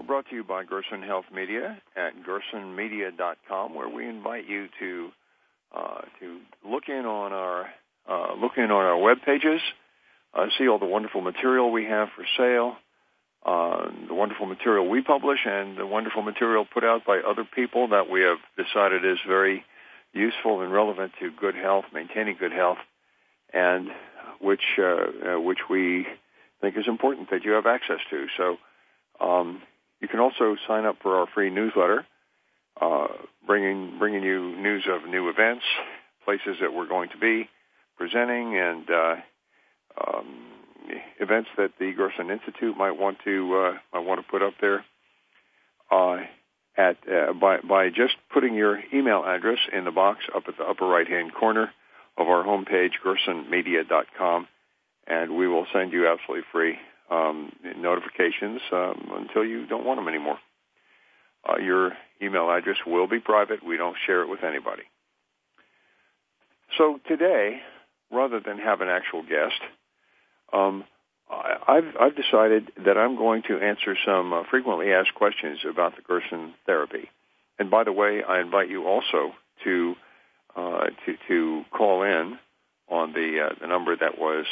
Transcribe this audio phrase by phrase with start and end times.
[0.00, 5.10] We're brought to you by Gerson Health Media at gersonmedia.com, where we invite you to
[5.76, 7.68] uh, to look in on our
[8.08, 9.60] uh, look in on our web pages,
[10.32, 12.76] uh, see all the wonderful material we have for sale,
[13.44, 17.88] uh, the wonderful material we publish, and the wonderful material put out by other people
[17.88, 19.66] that we have decided is very
[20.14, 22.78] useful and relevant to good health, maintaining good health,
[23.52, 23.90] and
[24.40, 26.06] which uh, uh, which we
[26.62, 28.28] think is important that you have access to.
[28.38, 28.56] So.
[29.22, 29.60] Um,
[30.00, 32.06] you can also sign up for our free newsletter,
[32.80, 33.08] uh,
[33.46, 35.64] bringing bringing you news of new events,
[36.24, 37.48] places that we're going to be
[37.96, 39.14] presenting, and uh,
[40.06, 40.46] um,
[41.20, 44.84] events that the Gerson Institute might want to uh, might want to put up there.
[45.90, 46.18] Uh,
[46.76, 50.64] at uh, by by just putting your email address in the box up at the
[50.64, 51.70] upper right hand corner
[52.16, 54.46] of our homepage, gersonmedia.com,
[55.06, 56.76] and we will send you absolutely free
[57.10, 60.38] um, notifications um, until you don't want them anymore.
[61.48, 63.64] Uh, your email address will be private.
[63.64, 64.82] We don't share it with anybody.
[66.78, 67.60] So today,
[68.12, 69.60] rather than have an actual guest,
[70.52, 70.84] um,
[71.30, 76.02] I've, I've decided that I'm going to answer some uh, frequently asked questions about the
[76.02, 77.08] Gerson therapy.
[77.58, 79.32] And by the way, I invite you also
[79.64, 79.94] to
[80.56, 82.38] uh, to, to call in
[82.88, 84.46] on the uh, the number that was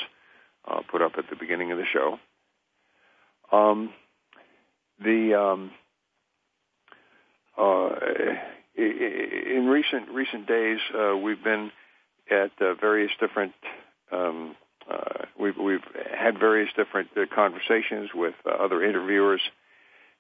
[0.67, 2.19] uh, put up at the beginning of the show,
[3.53, 3.91] um,
[5.03, 5.71] the um,
[7.57, 7.91] uh,
[8.77, 11.71] in recent recent days, uh, we've been
[12.31, 13.53] at uh, various different.
[14.13, 14.55] Um,
[14.91, 15.85] uh, we've we've
[16.17, 19.41] had various different uh, conversations with uh, other interviewers,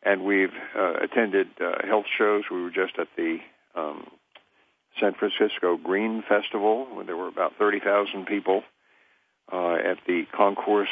[0.02, 1.48] and we've attended
[1.86, 2.44] health shows.
[2.50, 3.38] We were just at the
[3.74, 4.06] um,
[5.00, 8.62] San Francisco Green Festival, where there were about thirty thousand people
[9.52, 10.88] at the concourse.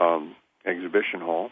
[0.00, 1.50] Um, exhibition hall.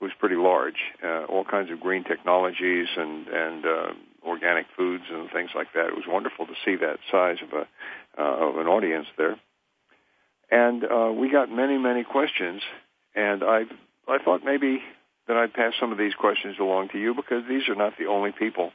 [0.00, 3.92] It was pretty large, uh, all kinds of green technologies and and uh,
[4.26, 5.86] organic foods and things like that.
[5.86, 7.66] It was wonderful to see that size of a
[8.20, 9.36] uh, of an audience there,
[10.50, 12.62] and uh, we got many many questions.
[13.14, 13.62] And I
[14.06, 14.82] I thought maybe
[15.26, 18.06] that I'd pass some of these questions along to you because these are not the
[18.06, 18.72] only people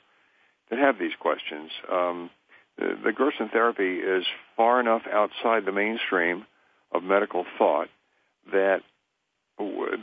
[0.70, 1.72] that have these questions.
[1.92, 2.30] Um,
[2.78, 4.26] the, the Gerson therapy is
[4.58, 6.46] far enough outside the mainstream
[6.92, 7.90] of medical thought
[8.52, 8.82] that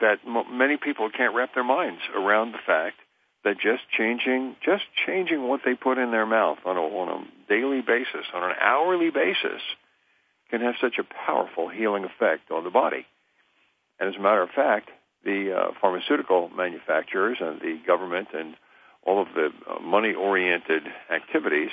[0.01, 0.19] that
[0.51, 2.97] many people can't wrap their minds around the fact
[3.45, 7.49] that just changing just changing what they put in their mouth on a, on a
[7.49, 9.63] daily basis, on an hourly basis,
[10.51, 13.07] can have such a powerful healing effect on the body.
[14.01, 14.91] And as a matter of fact,
[15.25, 18.55] the uh, pharmaceutical manufacturers and the government and
[19.05, 21.71] all of the uh, money-oriented activities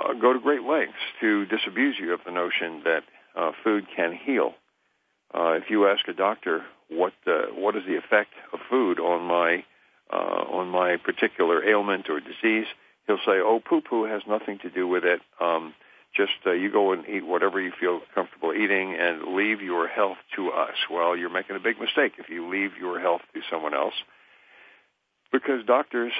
[0.00, 3.02] uh, go to great lengths to disabuse you of the notion that
[3.36, 4.54] uh, food can heal
[5.34, 9.22] uh, if you ask a doctor what uh, what is the effect of food on
[9.22, 9.64] my
[10.12, 12.66] uh, on my particular ailment or disease,
[13.06, 15.20] he'll say, "Oh, poo-poo has nothing to do with it.
[15.40, 15.74] Um,
[16.14, 20.18] just uh, you go and eat whatever you feel comfortable eating, and leave your health
[20.36, 23.74] to us." Well, you're making a big mistake if you leave your health to someone
[23.74, 23.94] else,
[25.32, 26.12] because doctors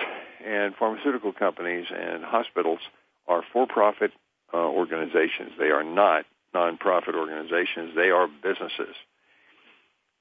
[0.45, 2.81] and pharmaceutical companies and hospitals
[3.29, 4.11] are for-profit
[4.53, 5.53] uh, organizations.
[5.59, 7.95] They are not nonprofit organizations.
[7.95, 8.95] They are businesses.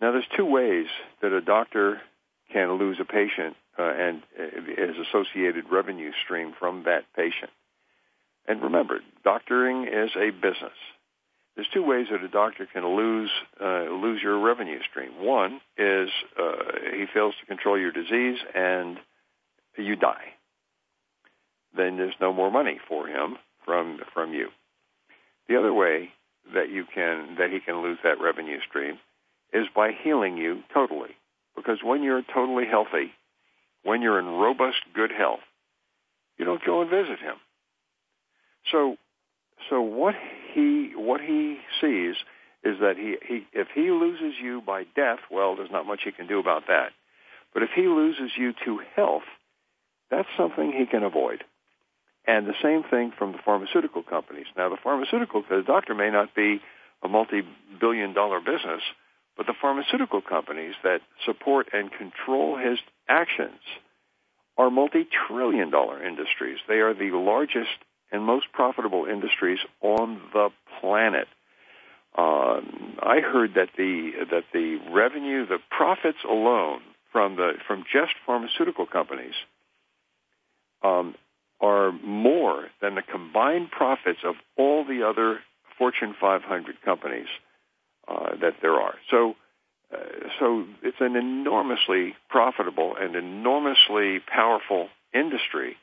[0.01, 0.87] Now, there's two ways
[1.21, 2.01] that a doctor
[2.51, 7.51] can lose a patient uh, and his uh, associated revenue stream from that patient.
[8.47, 10.77] And remember, doctoring is a business.
[11.55, 13.31] there's two ways that a doctor can lose
[13.61, 15.23] uh, lose your revenue stream.
[15.23, 16.53] One is uh,
[16.91, 18.97] he fails to control your disease and
[19.77, 20.33] you die.
[21.75, 24.49] Then there's no more money for him from from you.
[25.47, 26.11] The other way
[26.53, 28.99] that you can that he can lose that revenue stream
[29.53, 31.11] is by healing you totally.
[31.55, 33.11] Because when you're totally healthy,
[33.83, 35.41] when you're in robust good health,
[36.37, 37.35] you don't go and visit him.
[38.71, 38.97] So
[39.69, 40.15] so what
[40.53, 42.15] he what he sees
[42.63, 46.11] is that he, he if he loses you by death, well, there's not much he
[46.11, 46.91] can do about that.
[47.53, 49.23] But if he loses you to health,
[50.09, 51.43] that's something he can avoid.
[52.25, 54.45] And the same thing from the pharmaceutical companies.
[54.55, 56.61] Now, the pharmaceutical, the doctor may not be
[57.03, 58.81] a multi-billion dollar business,
[59.35, 62.79] but the pharmaceutical companies that support and control his
[63.09, 63.59] actions
[64.57, 66.59] are multi-trillion dollar industries.
[66.67, 67.71] They are the largest
[68.11, 70.49] and most profitable industries on the
[70.79, 71.27] planet.
[72.15, 76.81] Um, I heard that the that the revenue, the profits alone
[77.11, 79.33] from the from just pharmaceutical companies
[80.83, 81.15] um,
[81.63, 85.39] are more than the combined profits of all the other
[85.77, 87.27] Fortune 500 companies
[88.07, 88.95] uh, that there are.
[89.09, 89.35] So,
[89.93, 89.97] uh,
[90.39, 95.77] so it's an enormously profitable and enormously powerful industry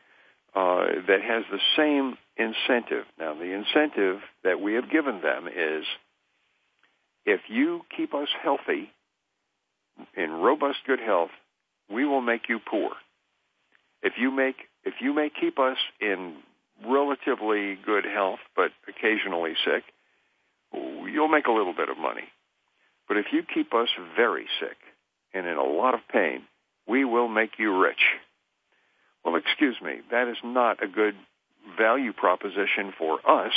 [0.55, 3.07] uh, that has the same incentive.
[3.19, 5.85] Now, the incentive that we have given them is
[7.25, 8.91] if you keep us healthy,
[10.15, 11.31] in robust good health,
[11.91, 12.91] we will make you poor.
[14.03, 16.37] If you make if you may keep us in
[16.87, 19.85] relatively good health but occasionally sick,
[20.73, 22.29] you'll make a little bit of money.
[23.09, 24.77] But if you keep us very sick
[25.35, 26.43] and in a lot of pain,
[26.87, 28.01] we will make you rich.
[29.25, 31.15] Well, excuse me, that is not a good
[31.77, 33.53] value proposition for us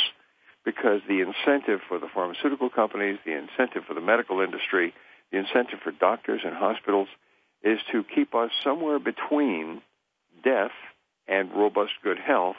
[0.65, 4.93] because the incentive for the pharmaceutical companies, the incentive for the medical industry,
[5.31, 7.07] the incentive for doctors and hospitals
[7.63, 9.81] is to keep us somewhere between
[10.43, 10.71] death
[11.27, 12.55] and robust good health,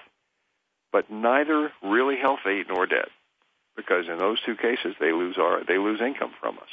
[0.93, 3.09] but neither really healthy nor dead,
[3.77, 6.69] because in those two cases they lose our they lose income from us.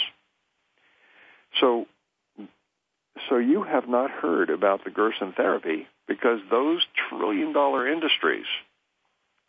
[1.59, 1.87] So,
[3.29, 8.45] so you have not heard about the Gerson therapy because those trillion dollar industries,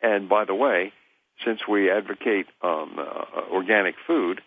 [0.01, 0.91] and by the way,
[1.45, 4.41] since we advocate um, uh, organic food,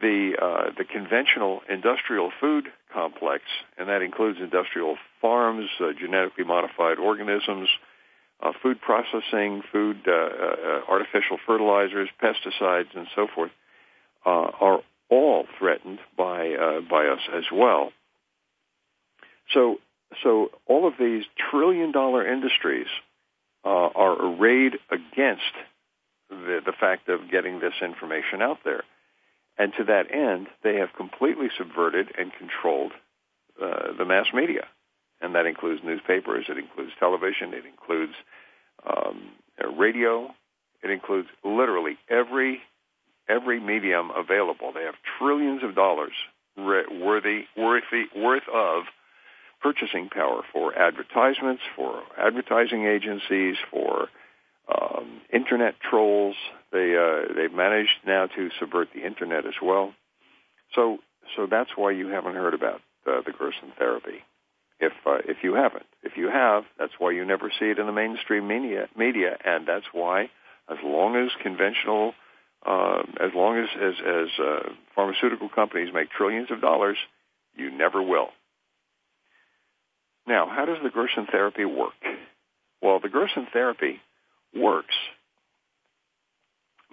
[0.00, 3.44] the uh, the conventional industrial food complex,
[3.78, 7.68] and that includes industrial farms, uh, genetically modified organisms,
[8.42, 13.50] uh, food processing, food uh, uh, artificial fertilizers, pesticides, and so forth,
[14.24, 17.92] uh, are all threatened by by us as well.
[19.54, 19.76] So
[20.22, 22.88] so all of these trillion dollar industries
[23.64, 25.42] are arrayed against
[26.28, 28.84] the, the fact of getting this information out there.
[29.58, 32.92] And to that end, they have completely subverted and controlled
[33.62, 34.66] uh, the mass media.
[35.20, 38.12] And that includes newspapers, it includes television, it includes
[38.88, 39.30] um,
[39.78, 40.30] radio,
[40.82, 42.60] it includes literally every
[43.28, 44.72] every medium available.
[44.72, 46.12] They have trillions of dollars
[46.56, 48.84] worthy, worthy, worth of
[49.60, 54.08] purchasing power for advertisements, for advertising agencies, for
[54.68, 56.36] um, internet trolls.
[56.72, 59.94] They uh, they've managed now to subvert the internet as well.
[60.74, 60.98] So
[61.36, 64.22] so that's why you haven't heard about uh, the Gerson therapy.
[64.78, 67.86] If uh, if you haven't, if you have, that's why you never see it in
[67.86, 68.88] the mainstream media.
[68.96, 70.30] Media, and that's why,
[70.70, 72.12] as long as conventional,
[72.64, 76.98] uh, as long as as, as uh, pharmaceutical companies make trillions of dollars,
[77.54, 78.28] you never will.
[80.26, 81.94] Now, how does the Gerson therapy work?
[82.82, 84.00] Well, the Gerson therapy
[84.56, 84.94] works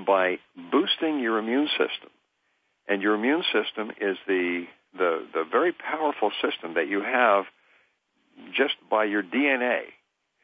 [0.05, 0.37] by
[0.71, 2.09] boosting your immune system.
[2.87, 4.65] And your immune system is the,
[4.97, 7.45] the, the very powerful system that you have
[8.55, 9.83] just by your DNA.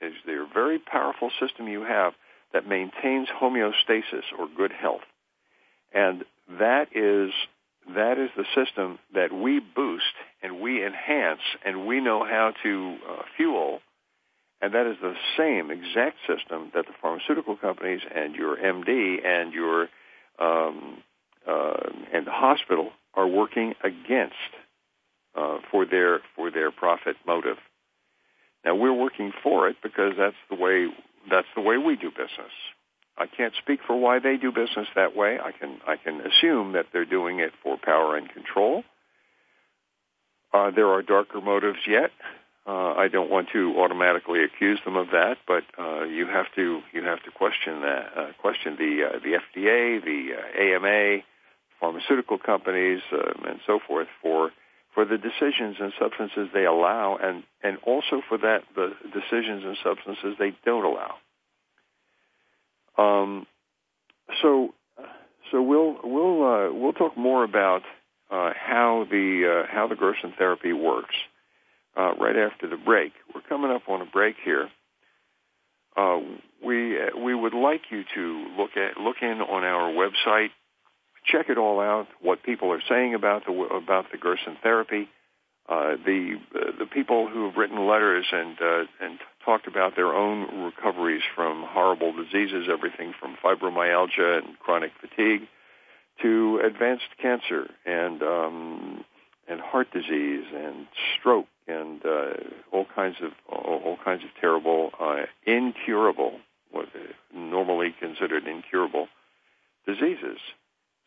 [0.01, 2.13] Is the very powerful system you have
[2.53, 5.01] that maintains homeostasis or good health.
[5.93, 6.23] And
[6.57, 7.31] that is
[7.95, 12.97] that is the system that we boost and we enhance and we know how to
[13.09, 13.79] uh, fuel
[14.61, 19.53] and that is the same exact system that the pharmaceutical companies and your MD and
[19.53, 19.87] your
[20.39, 21.03] um,
[21.47, 24.35] uh, and the hospital are working against
[25.35, 27.57] uh, for their for their profit motive.
[28.65, 30.87] Now we're working for it because that's the way
[31.29, 32.51] that's the way we do business.
[33.17, 35.37] I can't speak for why they do business that way.
[35.39, 38.83] I can I can assume that they're doing it for power and control.
[40.53, 42.11] Uh, there are darker motives yet,
[42.69, 46.81] Uh, I don't want to automatically accuse them of that, but uh, you have to
[46.93, 51.23] you have to question that uh, question the uh, the FDA, the uh, AMA,
[51.79, 54.51] pharmaceutical companies, um, and so forth for
[54.93, 59.75] for the decisions and substances they allow, and and also for that the decisions and
[59.83, 61.15] substances they don't allow.
[62.99, 63.47] Um,
[64.43, 64.75] so
[65.51, 67.81] so we'll we'll uh, we'll talk more about
[68.29, 71.15] uh, how the uh, how the Gerson therapy works
[71.97, 73.13] uh, right after the break.
[73.33, 74.69] We're coming up on a break here.
[75.95, 76.19] Uh,
[76.65, 80.49] we we would like you to look at look in on our website,
[81.25, 82.07] check it all out.
[82.21, 85.09] What people are saying about the about the Gerson therapy.
[85.67, 86.39] Uh, the
[86.79, 91.63] the people who have written letters and uh, and talked about their own recoveries from
[91.67, 95.47] horrible diseases, everything from fibromyalgia and chronic fatigue
[96.21, 99.05] to advanced cancer and um,
[99.47, 102.33] and heart disease and stroke and uh,
[102.71, 106.39] all kinds of all, kinds of terrible, uh, incurable,
[106.71, 106.87] what
[107.33, 109.07] normally considered incurable
[109.85, 110.39] diseases.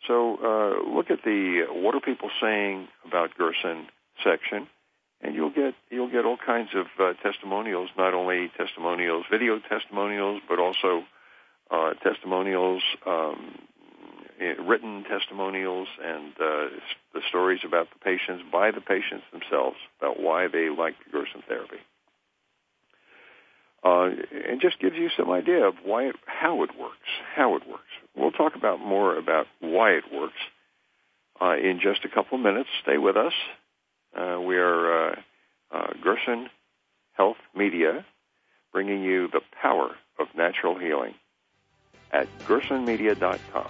[0.06, 3.86] So uh, look at the what are people saying about Gerson
[4.24, 4.68] section,
[5.20, 10.42] and you'll get you'll get all kinds of uh, testimonials, not only testimonials, video testimonials,
[10.48, 11.04] but also
[11.70, 13.58] uh, testimonials um,
[14.38, 16.68] written testimonials and uh,
[17.14, 21.78] the stories about the patients by the patients themselves about why they like Gerson therapy.
[23.84, 24.10] Uh,
[24.48, 27.82] and just gives you some idea of why it, how it works, how it works.
[28.14, 30.38] We'll talk about more about why it works
[31.40, 32.68] uh, in just a couple of minutes.
[32.82, 33.32] Stay with us.
[34.16, 35.14] Uh, we are uh,
[35.72, 36.48] uh, Gerson
[37.14, 38.04] Health Media,
[38.72, 41.14] bringing you the power of natural healing
[42.12, 43.68] at gersonmedia.com.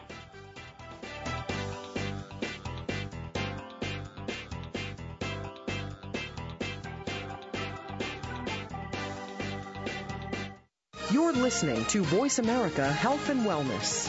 [11.53, 14.09] listening to Voice America Health and Wellness.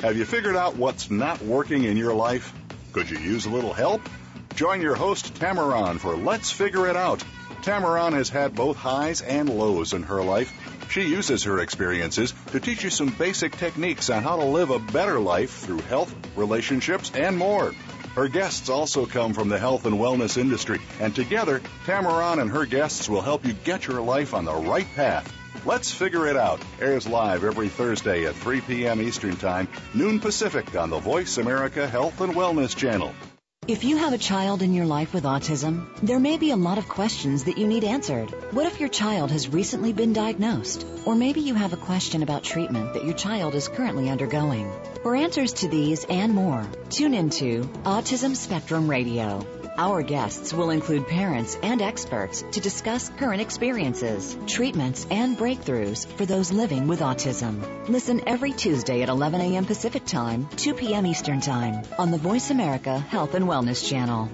[0.00, 2.52] Have you figured out what's not working in your life?
[2.92, 4.00] Could you use a little help?
[4.56, 7.22] Join your host, Tamaran, for Let's Figure It Out.
[7.62, 10.52] Tamaran has had both highs and lows in her life.
[10.90, 14.80] She uses her experiences to teach you some basic techniques on how to live a
[14.80, 17.72] better life through health, relationships, and more.
[18.16, 22.66] Her guests also come from the health and wellness industry, and together, Tamaran and her
[22.66, 25.36] guests will help you get your life on the right path.
[25.66, 29.02] Let's Figure It Out airs live every Thursday at 3 p.m.
[29.02, 33.12] Eastern Time, noon Pacific on the Voice America Health and Wellness Channel.
[33.68, 36.78] If you have a child in your life with autism, there may be a lot
[36.78, 38.30] of questions that you need answered.
[38.54, 40.86] What if your child has recently been diagnosed?
[41.04, 44.72] Or maybe you have a question about treatment that your child is currently undergoing.
[45.02, 49.46] For answers to these and more, tune into Autism Spectrum Radio.
[49.80, 56.26] Our guests will include parents and experts to discuss current experiences, treatments, and breakthroughs for
[56.26, 57.88] those living with autism.
[57.88, 59.64] Listen every Tuesday at 11 a.m.
[59.64, 61.06] Pacific Time, 2 p.m.
[61.06, 64.28] Eastern Time on the Voice America Health and Wellness Channel.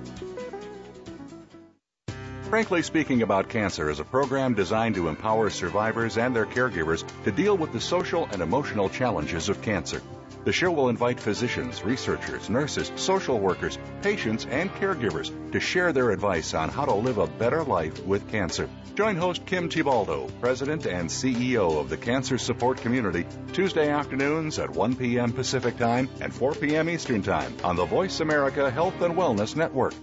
[2.50, 7.30] Frankly Speaking About Cancer is a program designed to empower survivors and their caregivers to
[7.30, 10.02] deal with the social and emotional challenges of cancer.
[10.46, 16.12] The show will invite physicians, researchers, nurses, social workers, patients, and caregivers to share their
[16.12, 18.68] advice on how to live a better life with cancer.
[18.94, 24.70] Join host Kim Thiboldeaux, President and CEO of the Cancer Support Community, Tuesday afternoons at
[24.70, 25.32] 1 p.m.
[25.32, 26.90] Pacific Time and 4 p.m.
[26.90, 29.94] Eastern Time on the Voice America Health and Wellness Network.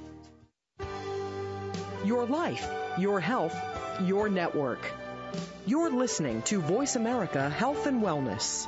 [2.04, 3.56] Your life, your health,
[4.02, 4.92] your network.
[5.66, 8.68] You're listening to Voice America Health and Wellness.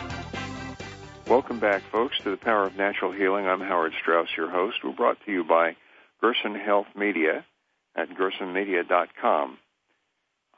[1.31, 3.47] Welcome back, folks, to The Power of Natural Healing.
[3.47, 4.79] I'm Howard Straus, your host.
[4.83, 5.77] We're brought to you by
[6.19, 7.45] Gerson Health Media
[7.95, 9.57] at gersonmedia.com.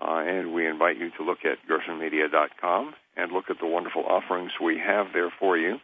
[0.01, 4.50] Uh, and we invite you to look at gersonmedia.com and look at the wonderful offerings
[4.60, 5.77] we have there for you.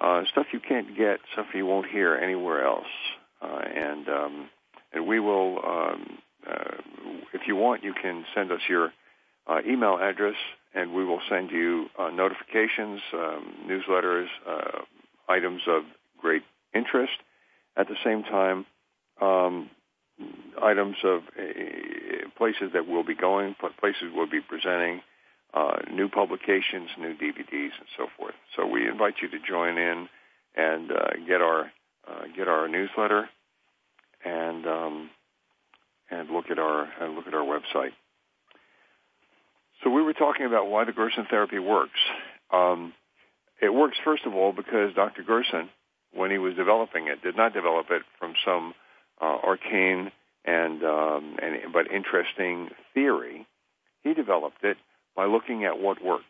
[0.00, 2.86] Uh, stuff you can't get, stuff you won't hear anywhere else.
[3.42, 4.48] Uh, and um,
[4.94, 6.18] and we will, um,
[6.50, 6.76] uh,
[7.34, 8.90] if you want, you can send us your
[9.46, 10.36] uh, email address,
[10.78, 14.28] and we will send you uh, notifications, um, newsletters,
[15.28, 15.82] items of
[16.20, 16.42] great
[16.74, 17.12] interest.
[17.76, 18.66] At the same time,
[19.20, 19.70] um,
[20.62, 25.00] items of uh, places that we'll be going, places we'll be presenting,
[25.54, 28.34] uh, new publications, new DVDs, and so forth.
[28.56, 30.08] So we invite you to join in
[30.56, 31.70] and uh, get our
[32.08, 33.28] uh, get our newsletter
[34.24, 35.10] and um,
[36.10, 37.92] and look at our look at our website.
[39.82, 42.00] So we were talking about why the Gerson therapy works.
[42.52, 42.92] Um,
[43.60, 45.22] it works first of all because Dr.
[45.22, 45.68] Gerson,
[46.12, 48.74] when he was developing it, did not develop it from some
[49.20, 50.10] uh, arcane
[50.44, 53.46] and, um, and but interesting theory.
[54.02, 54.76] He developed it
[55.14, 56.24] by looking at what worked.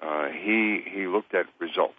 [0.00, 1.94] Uh, he he looked at results.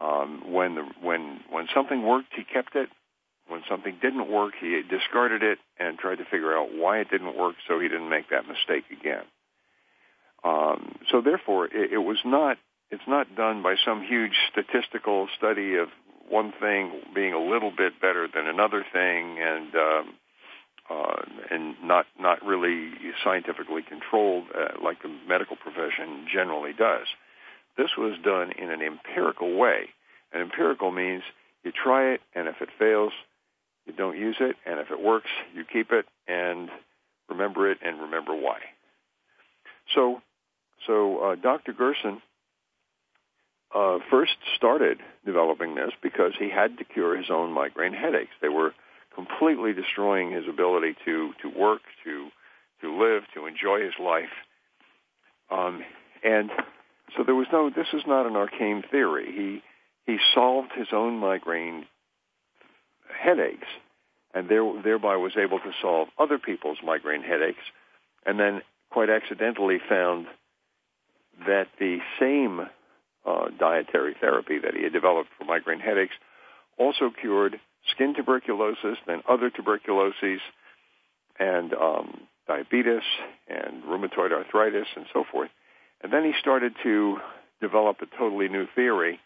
[0.00, 2.88] Um, when the when when something worked, he kept it.
[3.48, 7.36] When something didn't work, he discarded it and tried to figure out why it didn't
[7.36, 9.22] work, so he didn't make that mistake again.
[10.46, 12.58] Um, so therefore, it, it was not
[12.90, 15.88] it's not done by some huge statistical study of
[16.28, 20.14] one thing being a little bit better than another thing, and um,
[20.88, 22.92] uh, and not not really
[23.24, 27.06] scientifically controlled uh, like the medical profession generally does.
[27.76, 29.88] This was done in an empirical way.
[30.32, 31.22] And empirical means
[31.64, 33.12] you try it, and if it fails,
[33.86, 36.68] you don't use it, and if it works, you keep it and
[37.28, 38.58] remember it and remember why.
[39.94, 40.20] So,
[40.86, 41.72] so uh, Dr.
[41.72, 42.20] Gerson
[43.74, 48.30] uh, first started developing this because he had to cure his own migraine headaches.
[48.40, 48.72] They were
[49.14, 52.28] completely destroying his ability to to work, to
[52.82, 54.34] to live, to enjoy his life.
[55.50, 55.82] Um,
[56.22, 56.50] and
[57.16, 57.70] so there was no.
[57.70, 59.32] This is not an arcane theory.
[59.32, 59.62] He
[60.12, 61.86] he solved his own migraine
[63.20, 63.66] headaches,
[64.34, 67.62] and there, thereby was able to solve other people's migraine headaches,
[68.24, 70.26] and then quite accidentally found
[71.46, 72.60] that the same
[73.26, 76.14] uh, dietary therapy that he had developed for migraine headaches
[76.78, 77.58] also cured
[77.92, 80.38] skin tuberculosis, then other tuberculoses,
[81.38, 83.02] and um, diabetes
[83.48, 85.50] and rheumatoid arthritis and so forth.
[86.02, 87.18] And then he started to
[87.60, 89.18] develop a totally new theory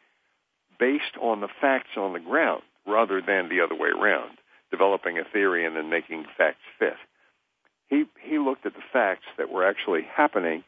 [0.79, 4.39] based on the facts on the ground rather than the other way around,
[4.71, 6.95] developing a theory and then making facts fit.
[7.89, 10.65] He, he looked at the facts that were actually happening,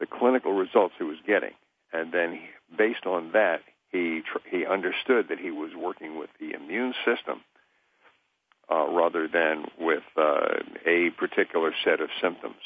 [0.00, 1.52] the clinical results he was getting,
[1.92, 3.60] and then he, based on that,
[3.92, 7.42] he tr- he understood that he was working with the immune system
[8.70, 12.62] uh, rather than with uh, a particular set of symptoms.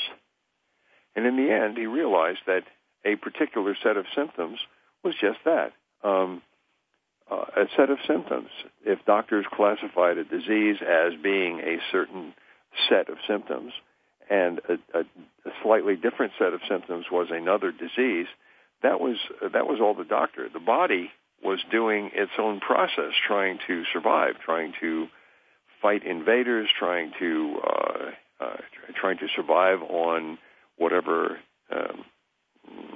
[1.17, 2.63] And in the end, he realized that
[3.05, 4.59] a particular set of symptoms
[5.03, 5.73] was just that.
[6.03, 6.43] Um,
[7.31, 8.51] uh, a set of symptoms.
[8.85, 12.35] If doctors classified a disease as being a certain
[12.89, 13.73] set of symptoms
[14.31, 18.27] and a, a, a slightly different set of symptoms was another disease,
[18.83, 20.49] that was that was all the doctor.
[20.53, 21.11] The body
[21.43, 25.09] was doing its own process, trying to survive, trying to
[25.83, 28.11] fight invaders, trying to uh,
[28.41, 28.57] uh,
[28.95, 30.39] trying to survive on
[30.77, 31.39] whatever
[31.71, 32.05] um,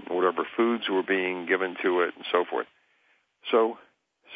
[0.08, 2.66] whatever foods were being given to it, and so forth.
[3.50, 3.78] So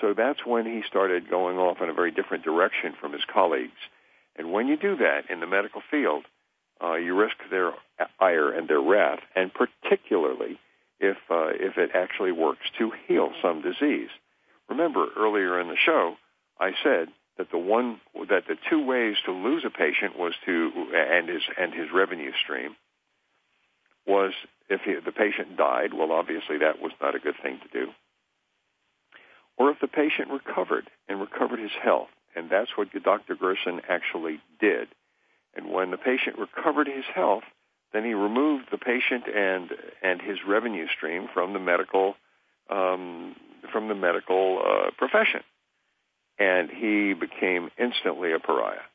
[0.00, 3.80] so that's when he started going off in a very different direction from his colleagues.
[4.36, 6.24] And when you do that in the medical field,
[6.82, 7.72] uh, you risk their
[8.20, 10.58] ire and their wrath, and particularly
[11.00, 14.10] if uh, if it actually works to heal some disease.
[14.68, 16.16] Remember earlier in the show,
[16.58, 20.70] I said that the one that the two ways to lose a patient was to
[20.94, 22.76] and his and his revenue stream
[24.06, 24.32] was
[24.68, 25.92] if he, the patient died.
[25.94, 27.92] Well, obviously that was not a good thing to do
[29.56, 32.08] or if the patient recovered and recovered his health.
[32.34, 33.36] And that's what Dr.
[33.36, 34.88] Gerson actually did.
[35.54, 37.44] And when the patient recovered his health,
[37.92, 39.70] then he removed the patient and
[40.02, 42.14] and his revenue stream from the medical
[42.70, 43.36] um,
[43.70, 45.42] from the medical uh, profession,
[46.38, 48.86] and he became instantly a pariah,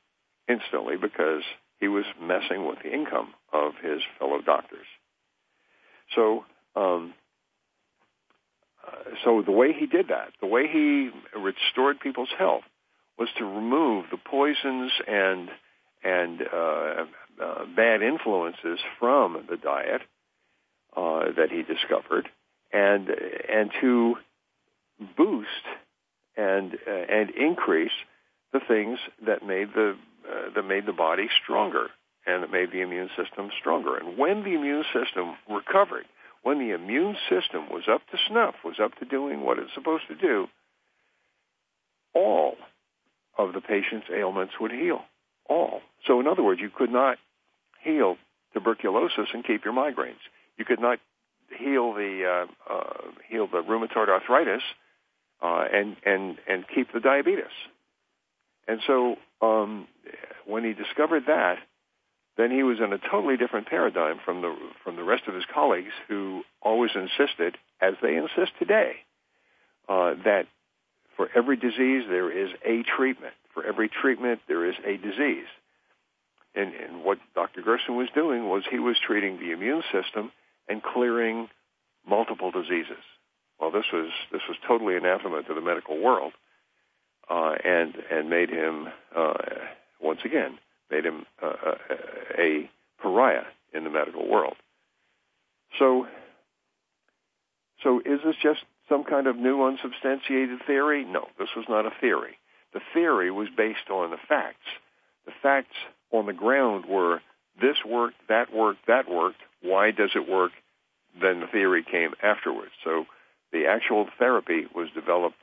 [0.50, 1.44] instantly because
[1.80, 4.88] he was messing with the income of his fellow doctors.
[6.16, 7.14] So um,
[9.24, 12.64] so the way he did that, the way he restored people's health,
[13.18, 15.50] was to remove the poisons and
[16.08, 17.06] and uh,
[17.44, 20.02] uh, bad influences from the diet
[20.96, 22.30] uh, that he discovered,
[22.72, 24.16] and and to
[25.18, 25.50] boost
[26.38, 27.92] and uh, and increase
[28.54, 29.98] the things that made the
[30.30, 31.88] uh, that made the body stronger
[32.26, 33.98] and that made the immune system stronger.
[33.98, 36.06] And when the immune system recovered,
[36.44, 40.08] when the immune system was up to snuff, was up to doing what it's supposed
[40.10, 40.48] to do,
[42.14, 42.56] all
[43.38, 45.02] of the patient's ailments would heal.
[45.50, 45.82] All.
[46.06, 47.18] So in other words, you could not
[47.84, 48.18] heal
[48.54, 50.24] tuberculosis and keep your migraines.
[50.58, 51.00] You could not
[51.58, 52.94] heal the uh, uh,
[53.30, 54.64] heal the rheumatoid arthritis
[55.42, 57.46] uh, and and and keep the diabetes.
[58.68, 59.88] And so um,
[60.46, 61.58] when he discovered that,
[62.38, 65.46] then he was in a totally different paradigm from the from the rest of his
[65.54, 68.98] colleagues who always insisted, as they insist today,
[69.88, 70.48] uh, that
[71.16, 73.34] for every disease there is a treatment.
[73.58, 75.48] For every treatment there is a disease.
[76.54, 77.64] And, and what Dr.
[77.64, 80.32] Gerson was doing was he was treating the immune system
[80.70, 81.50] and clearing
[82.08, 83.02] multiple diseases.
[83.60, 86.34] Well, this was this was totally anathema to the medical world,
[87.28, 89.34] uh, and and made him uh,
[90.00, 90.60] once again
[90.92, 91.76] made him uh, uh,
[92.38, 92.70] a
[93.02, 94.56] pariah in the medical world.
[95.80, 96.06] So,
[97.84, 101.06] so is this just some kind of new unsubstantiated theory?
[101.06, 102.38] No, this was not a theory.
[102.74, 104.68] The theory was based on the facts.
[105.26, 105.76] The facts
[106.12, 107.22] on the ground were
[107.60, 109.40] this worked, that worked, that worked.
[109.62, 110.52] Why does it work?
[111.20, 112.72] Then the theory came afterwards.
[112.84, 113.06] So
[113.52, 115.38] the actual therapy was developed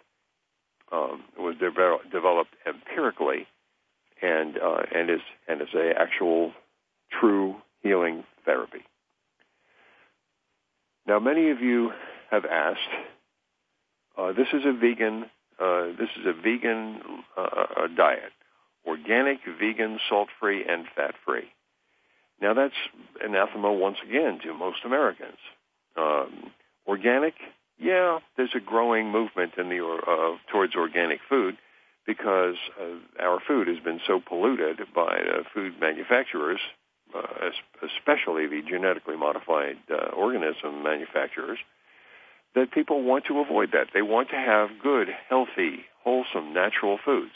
[0.93, 3.47] um, was de- developed empirically
[4.23, 6.53] and uh, and is and is a actual
[7.21, 8.85] true healing therapy.
[11.07, 11.93] Now, many of you
[12.31, 12.81] have asked.
[14.17, 15.27] Uh, this is a vegan.
[15.59, 17.01] Uh, this is a vegan
[17.37, 18.33] uh, diet,
[18.87, 21.49] organic, vegan, salt-free, and fat-free.
[22.41, 22.75] Now, that's
[23.23, 25.39] anathema once again to most Americans.
[25.97, 26.51] Um,
[26.87, 27.35] organic,
[27.79, 31.57] yeah, there's a growing movement in the uh, towards organic food,
[32.07, 32.57] because
[33.19, 35.21] our food has been so polluted by
[35.55, 36.61] food manufacturers,
[37.15, 37.51] uh,
[37.83, 41.59] especially the genetically modified uh, organism manufacturers,
[42.55, 43.89] that people want to avoid that.
[43.93, 47.33] They want to have good, healthy, wholesome, natural foods.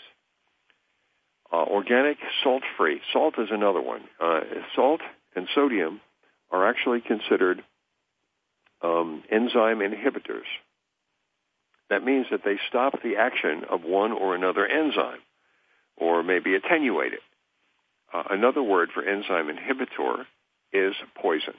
[1.52, 3.00] Uh, organic, salt-free.
[3.12, 4.02] Salt is another one.
[4.20, 4.40] Uh,
[4.76, 5.00] salt
[5.34, 6.00] and sodium
[6.50, 7.62] are actually considered
[8.82, 10.46] um, enzyme inhibitors.
[11.90, 15.20] That means that they stop the action of one or another enzyme,
[15.96, 17.20] or maybe attenuate it.
[18.12, 20.24] Uh, another word for enzyme inhibitor
[20.72, 21.54] is poison,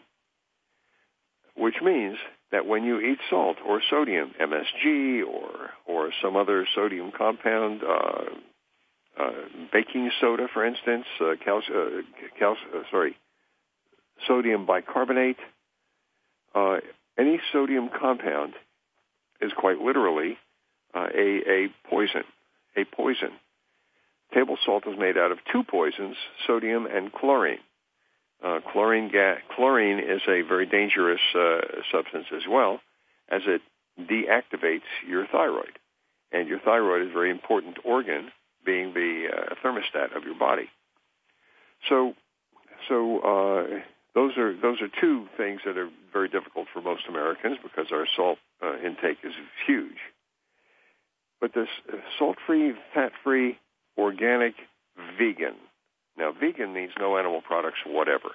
[1.56, 2.18] which means
[2.52, 8.26] that when you eat salt or sodium, MSG or or some other sodium compound, uh,
[9.20, 9.32] uh,
[9.72, 12.02] baking soda, for instance, uh, cal- uh,
[12.38, 13.16] cal- uh, sorry,
[14.28, 15.38] sodium bicarbonate,
[17.20, 18.54] any sodium compound
[19.42, 20.38] is quite literally
[20.96, 22.24] uh, a, a poison,
[22.78, 23.32] a poison.
[24.34, 26.16] Table salt is made out of two poisons,
[26.48, 27.60] sodium and chlorine.
[28.44, 31.60] Uh, chlorine, ga- chlorine is a very dangerous uh,
[31.92, 32.80] substance as well,
[33.30, 33.62] as it
[34.00, 35.78] deactivates your thyroid.
[36.32, 38.32] And your thyroid is a very important organ,
[38.66, 40.70] being the uh, thermostat of your body.
[41.90, 42.14] So,
[42.88, 43.80] so uh,
[44.16, 48.06] those are those are two things that are very difficult for most Americans because our
[48.16, 49.34] salt uh, intake is
[49.66, 49.98] huge.
[51.42, 53.58] But this uh, salt-free, fat-free,
[53.98, 54.56] organic,
[55.18, 55.56] vegan.
[56.20, 58.30] Now, vegan means no animal products whatever.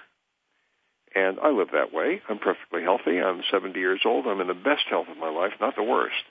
[1.13, 2.21] And I live that way.
[2.27, 3.21] I'm perfectly healthy.
[3.21, 4.25] I'm 70 years old.
[4.25, 6.23] I'm in the best health of my life, not the worst.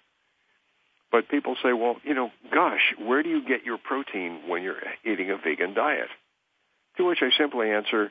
[1.12, 4.83] But people say, well, you know, gosh, where do you get your protein when you're
[5.07, 6.09] eating a vegan diet?
[6.97, 8.11] To which I simply answer,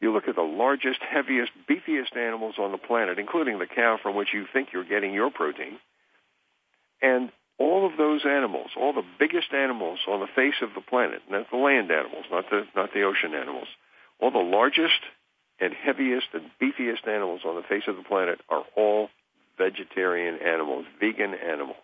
[0.00, 4.14] you look at the largest, heaviest, beefiest animals on the planet, including the cow from
[4.14, 5.78] which you think you're getting your protein.
[7.02, 7.30] And
[7.60, 11.50] all of those animals, all the biggest animals on the face of the planet, not
[11.50, 13.68] the land animals, not the, not the ocean animals,
[14.18, 15.00] all the largest
[15.60, 19.10] and heaviest and beefiest animals on the face of the planet are all
[19.58, 21.76] vegetarian animals, vegan animals.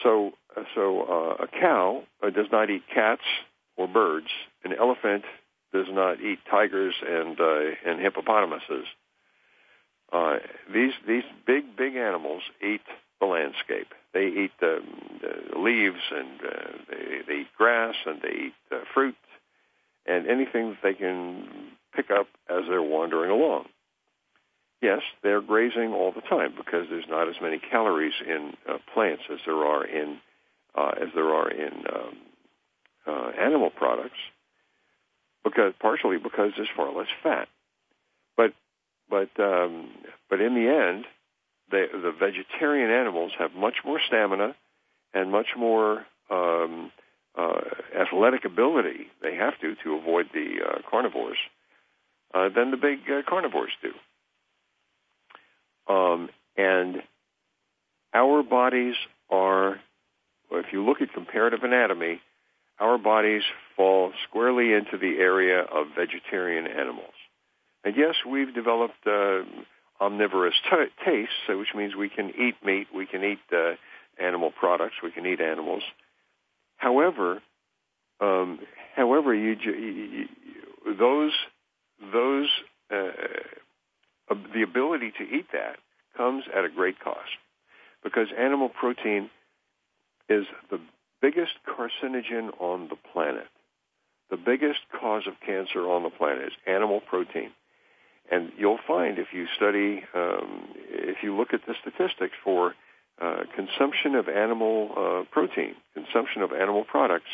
[0.00, 0.32] So,
[0.76, 3.22] so uh, a cow uh, does not eat cats
[3.76, 4.28] or birds.
[4.64, 5.24] An elephant
[5.72, 8.86] does not eat tigers and uh, and hippopotamuses.
[10.12, 10.36] Uh,
[10.72, 12.82] these these big big animals eat
[13.20, 13.88] the landscape.
[14.14, 14.80] They eat the,
[15.20, 19.16] the leaves and uh, they, they eat grass and they eat uh, fruit
[20.06, 21.46] and anything that they can
[21.94, 23.66] pick up as they're wandering along.
[24.80, 29.22] Yes, they're grazing all the time because there's not as many calories in uh, plants
[29.32, 30.18] as there are in
[30.74, 32.16] uh, as there are in um,
[33.06, 34.18] uh, animal products
[35.44, 37.48] because partially because there's far less fat.
[38.36, 38.54] But
[39.08, 39.88] but um,
[40.28, 41.04] but in the end,
[41.72, 44.54] the the vegetarian animals have much more stamina
[45.12, 46.92] and much more um,
[47.36, 47.60] uh,
[47.98, 49.08] athletic ability.
[49.20, 51.38] They have to to avoid the uh, carnivores
[52.32, 53.92] uh, than the big uh, carnivores do.
[55.92, 57.02] Um, and
[58.14, 58.94] our bodies
[59.30, 59.80] are,
[60.52, 62.20] if you look at comparative anatomy,
[62.78, 63.42] our bodies
[63.76, 67.14] fall squarely into the area of vegetarian animals.
[67.84, 69.42] And yes, we've developed uh,
[70.02, 73.74] omnivorous t- tastes, which means we can eat meat, we can eat uh,
[74.22, 75.82] animal products, we can eat animals.
[76.76, 77.40] However,
[78.20, 78.58] um,
[78.96, 80.28] however, you, you,
[80.98, 81.32] those
[82.12, 82.48] those
[82.90, 83.12] uh,
[84.54, 85.76] the ability to eat that
[86.16, 87.38] comes at a great cost
[88.02, 89.30] because animal protein
[90.28, 90.80] is the
[91.20, 93.46] biggest carcinogen on the planet.
[94.30, 97.50] The biggest cause of cancer on the planet is animal protein.
[98.32, 102.74] And you'll find if you study, um, if you look at the statistics for
[103.20, 107.28] uh, consumption of animal uh, protein, consumption of animal products,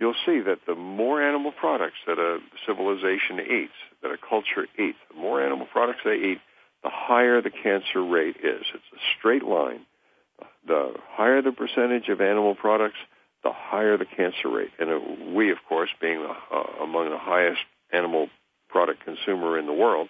[0.00, 4.98] you'll see that the more animal products that a civilization eats, that a culture eats,
[5.08, 6.40] the more animal products they eat,
[6.82, 8.62] the higher the cancer rate is.
[8.74, 9.86] It's a straight line.
[10.66, 12.98] The higher the percentage of animal products,
[13.44, 14.72] the higher the cancer rate.
[14.80, 14.98] And uh,
[15.32, 17.60] we, of course, being uh, among the highest
[17.92, 18.30] animal
[18.68, 20.08] product consumer in the world,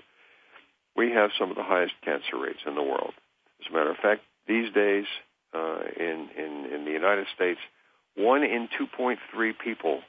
[0.97, 3.15] we have some of the highest cancer rates in the world.
[3.61, 5.07] As a matter of fact, these days
[5.55, 7.61] uh, in, in, in the United States,
[8.17, 9.19] one in 2.3
[9.63, 10.01] people,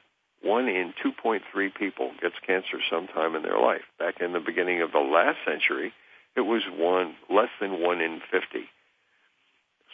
[0.42, 1.40] one in 2.3
[1.74, 3.82] people gets cancer sometime in their life.
[3.98, 5.92] Back in the beginning of the last century,
[6.36, 8.68] it was one less than one in 50.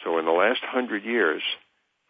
[0.03, 1.41] So in the last hundred years,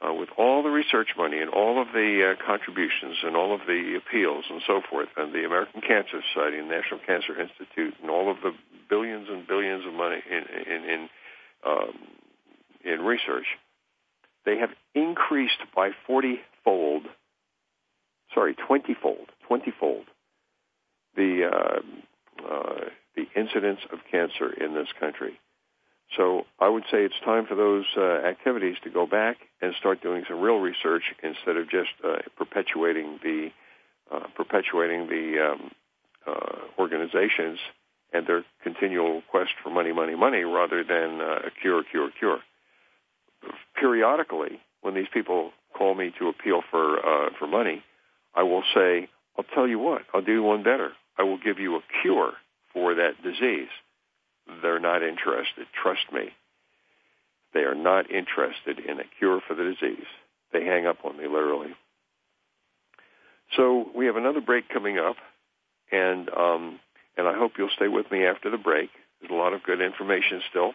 [0.02, 3.62] uh, with all the research money and all of the uh, contributions and all of
[3.68, 8.10] the appeals and so forth, and the American Cancer Society and National Cancer Institute and
[8.10, 8.52] all of the
[8.94, 11.02] billions and billions of money in in in,
[11.72, 11.94] um,
[12.92, 13.48] in research,
[14.46, 17.04] they have increased by forty fold.
[18.34, 20.06] Sorry, twenty fold, twenty fold
[21.16, 21.80] the uh,
[22.54, 25.40] uh, the incidence of cancer in this country.
[26.18, 30.02] So I would say it's time for those uh, activities to go back and start
[30.02, 33.50] doing some real research instead of just uh, perpetuating the
[34.14, 35.72] uh, perpetuating the um,
[36.28, 37.60] uh, organizations
[38.14, 42.40] and their continual quest for money, money, money, rather than uh, a cure, cure, cure.
[43.80, 47.84] Periodically, when these people call me to appeal for uh, for money,
[48.36, 50.92] I will say, "I'll tell you what, I'll do one better.
[51.18, 52.34] I will give you a cure
[52.74, 53.70] for that disease."
[54.62, 55.68] they're not interested.
[55.82, 56.30] Trust me.
[57.54, 60.08] They are not interested in a cure for the disease.
[60.52, 61.76] They hang up on me literally.
[63.56, 65.16] So we have another break coming up,
[65.92, 66.80] and um,
[67.18, 68.90] and I hope you'll stay with me after the break.
[69.20, 70.74] There's a lot of good information still.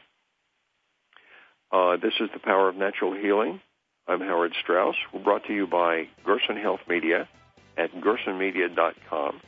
[1.70, 3.60] Uh, this is the power of natural healing.
[4.06, 4.94] I'm Howard Straus.
[5.12, 7.28] We're brought to you by Gerson Health Media
[7.76, 9.40] at gersonmedia.com.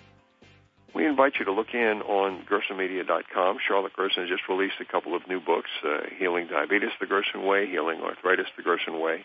[0.94, 3.58] We invite you to look in on gersonmedia.com.
[3.66, 7.46] Charlotte Gerson has just released a couple of new books, uh, Healing Diabetes the Gerson
[7.46, 9.24] Way, Healing Arthritis the Gerson Way.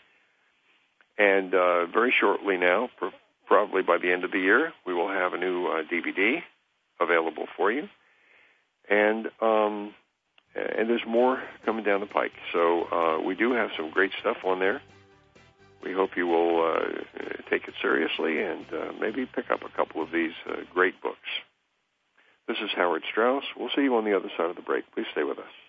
[1.17, 2.89] And uh, very shortly now,
[3.47, 6.43] probably by the end of the year, we will have a new uh, DVD
[6.99, 7.87] available for you.
[8.89, 9.93] And um,
[10.55, 12.31] and there's more coming down the pike.
[12.53, 14.81] So uh, we do have some great stuff on there.
[15.83, 20.01] We hope you will uh, take it seriously and uh, maybe pick up a couple
[20.01, 21.17] of these uh, great books.
[22.47, 23.43] This is Howard Straus.
[23.57, 24.85] We'll see you on the other side of the break.
[24.93, 25.64] Please stay with us.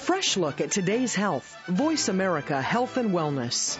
[0.00, 1.56] Fresh look at today's health.
[1.68, 3.78] Voice America Health and Wellness.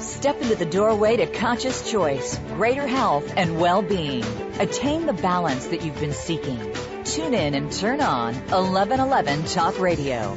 [0.00, 4.24] Step into the doorway to conscious choice, greater health, and well-being.
[4.58, 6.58] Attain the balance that you've been seeking.
[7.04, 10.36] Tune in and turn on 1111 Talk Radio.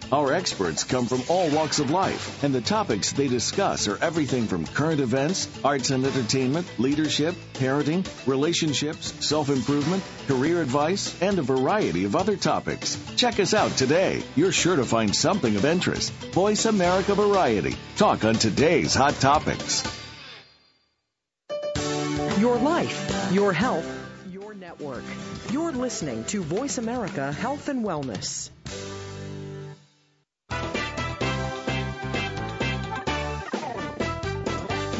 [0.11, 4.45] Our experts come from all walks of life, and the topics they discuss are everything
[4.45, 11.41] from current events, arts and entertainment, leadership, parenting, relationships, self improvement, career advice, and a
[11.41, 12.97] variety of other topics.
[13.15, 14.21] Check us out today.
[14.35, 16.11] You're sure to find something of interest.
[16.33, 17.77] Voice America Variety.
[17.95, 19.81] Talk on today's hot topics.
[22.37, 23.87] Your life, your health,
[24.29, 25.05] your network.
[25.51, 28.49] You're listening to Voice America Health and Wellness.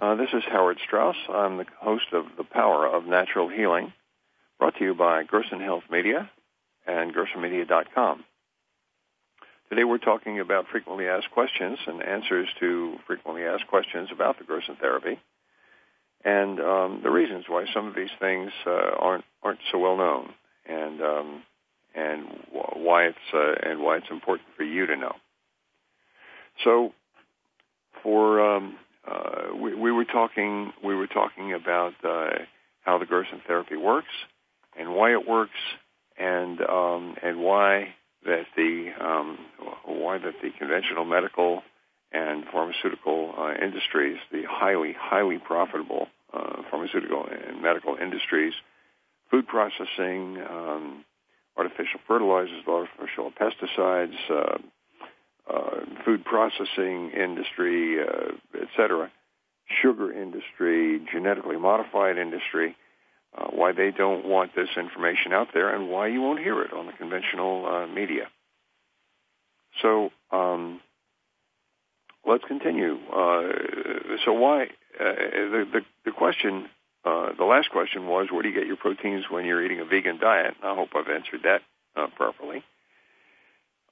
[0.00, 1.16] Uh, this is Howard Straus.
[1.28, 3.92] I'm the host of The Power of Natural Healing,
[4.56, 6.30] brought to you by Gerson Health Media
[6.86, 8.24] and gersonmedia.com.
[9.68, 14.44] Today we're talking about frequently asked questions and answers to frequently asked questions about the
[14.44, 15.18] Gerson therapy
[16.24, 20.32] and um, the reasons why some of these things uh, aren't aren't so well known
[20.64, 21.42] and um,
[21.96, 25.16] and why it's uh, and why it's important for you to know.
[26.62, 26.92] So
[28.04, 28.76] for um,
[29.08, 32.30] uh, we, we, were talking we were talking about uh,
[32.82, 34.12] how the Gerson therapy works
[34.78, 35.58] and why it works
[36.18, 37.94] and um, and why
[38.24, 39.38] that the um,
[39.84, 41.62] why that the conventional medical
[42.12, 48.54] and pharmaceutical uh, industries, the highly highly profitable uh, pharmaceutical and medical industries,
[49.30, 51.04] food processing, um,
[51.56, 54.58] artificial fertilizers, artificial pesticides, uh,
[56.04, 59.10] food processing industry, uh, et cetera,
[59.82, 62.76] sugar industry, genetically modified industry,
[63.36, 66.72] uh, why they don't want this information out there and why you won't hear it
[66.72, 68.26] on the conventional uh, media.
[69.82, 70.80] So um,
[72.26, 72.96] let's continue.
[73.12, 73.42] Uh,
[74.24, 74.64] so why
[74.98, 75.14] uh,
[75.52, 76.68] the, the, the question,
[77.04, 79.84] uh, the last question was, where do you get your proteins when you're eating a
[79.84, 80.54] vegan diet?
[80.62, 81.62] I hope I've answered that
[81.94, 82.64] uh, properly.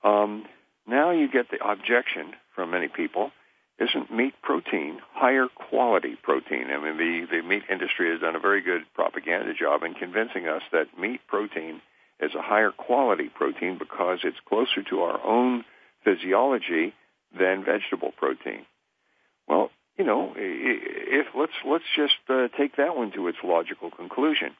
[0.03, 0.45] Um,
[0.87, 3.31] now you get the objection from many people.
[3.79, 6.68] Isn't meat protein higher quality protein?
[6.70, 10.49] I mean, the, the meat industry has done a very good propaganda job in convincing
[10.49, 11.83] us that meat protein
[12.20, 15.64] is a higher quality protein because it's closer to our own
[16.05, 16.94] physiology
[17.38, 18.64] than vegetable protein.
[19.46, 24.55] Well, you know, if let's let's just uh, take that one to its logical conclusion.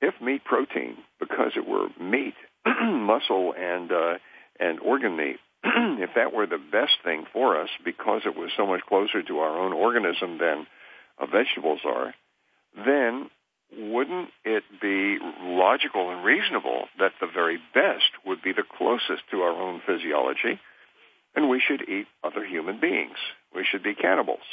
[0.00, 2.34] If meat protein, because it were meat,
[2.66, 4.14] muscle, and uh,
[4.60, 8.66] and organ meat, if that were the best thing for us because it was so
[8.66, 10.66] much closer to our own organism than
[11.18, 12.14] uh, vegetables are,
[12.84, 13.30] then
[13.76, 19.40] wouldn't it be logical and reasonable that the very best would be the closest to
[19.40, 20.60] our own physiology
[21.34, 23.16] and we should eat other human beings?
[23.54, 24.46] We should be cannibals.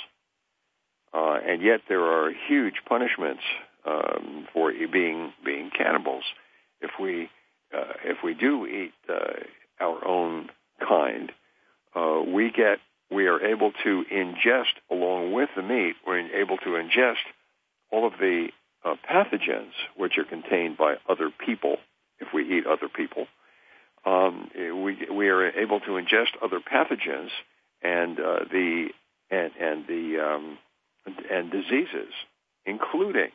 [1.14, 3.44] Uh, and yet there are huge punishments
[3.86, 6.24] um, for being being cannibals.
[6.82, 7.30] If we
[7.74, 9.44] uh, if we do eat uh,
[9.84, 11.32] our own kind,
[11.96, 12.80] uh, we get
[13.12, 15.96] we are able to ingest along with the meat.
[16.08, 17.26] We're able to ingest
[17.92, 18.48] all of the
[18.84, 21.78] uh, pathogens which are contained by other people.
[22.20, 23.28] If we eat other people,
[24.06, 27.30] um, we we are able to ingest other pathogens
[27.82, 28.88] and uh, the
[29.30, 30.58] and and the um,
[31.30, 32.14] and diseases,
[32.66, 33.30] including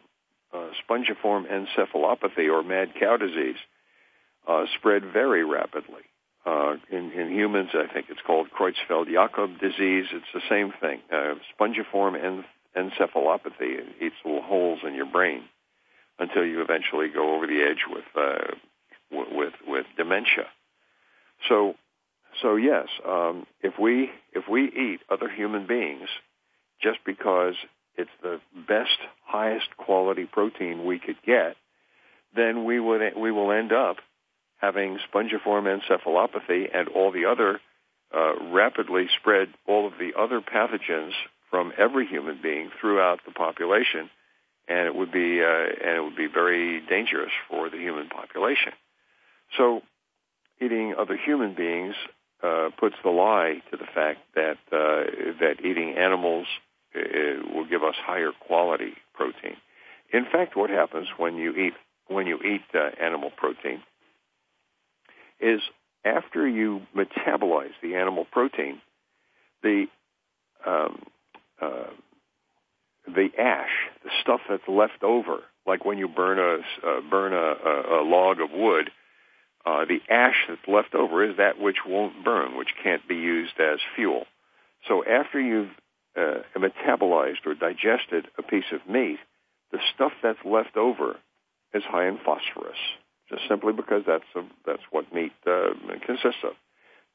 [0.52, 3.60] uh, spongiform encephalopathy or mad cow disease,
[4.46, 6.02] uh, spread very rapidly.
[6.48, 10.06] Uh, in, in humans, I think it's called Creutzfeldt-Jakob disease.
[10.12, 11.00] It's the same thing.
[11.12, 15.42] Uh, spongiform en- encephalopathy it eats little holes in your brain
[16.18, 18.54] until you eventually go over the edge with uh,
[19.10, 20.46] with with dementia.
[21.48, 21.74] So,
[22.40, 26.08] so yes, um, if we if we eat other human beings
[26.80, 27.54] just because
[27.96, 31.56] it's the best, highest quality protein we could get,
[32.34, 33.96] then we would we will end up
[34.58, 37.60] having spongiform encephalopathy and all the other
[38.14, 41.12] uh, rapidly spread all of the other pathogens
[41.50, 44.10] from every human being throughout the population,
[44.66, 48.72] and it would be uh, and it would be very dangerous for the human population.
[49.56, 49.82] So,
[50.60, 51.94] eating other human beings
[52.42, 56.46] uh, puts the lie to the fact that uh, that eating animals
[56.94, 57.00] uh,
[57.54, 59.56] will give us higher quality protein.
[60.12, 61.74] In fact, what happens when you eat
[62.08, 63.82] when you eat uh, animal protein
[65.40, 65.60] is
[66.04, 68.80] after you metabolize the animal protein,
[69.62, 69.86] the
[70.66, 71.02] um,
[71.60, 71.90] uh,
[73.06, 73.70] the ash,
[74.04, 78.40] the stuff that's left over, like when you burn a uh, burn a, a, log
[78.40, 78.90] of wood,
[79.64, 83.58] uh, the ash that's left over is that which won't burn, which can't be used
[83.60, 84.24] as fuel.
[84.86, 85.70] So after you've
[86.16, 89.18] uh, metabolized or digested a piece of meat,
[89.72, 91.16] the stuff that's left over
[91.74, 92.78] is high in phosphorus,
[93.30, 95.70] just simply because that's a, that's what meat uh,
[96.06, 96.52] consists of.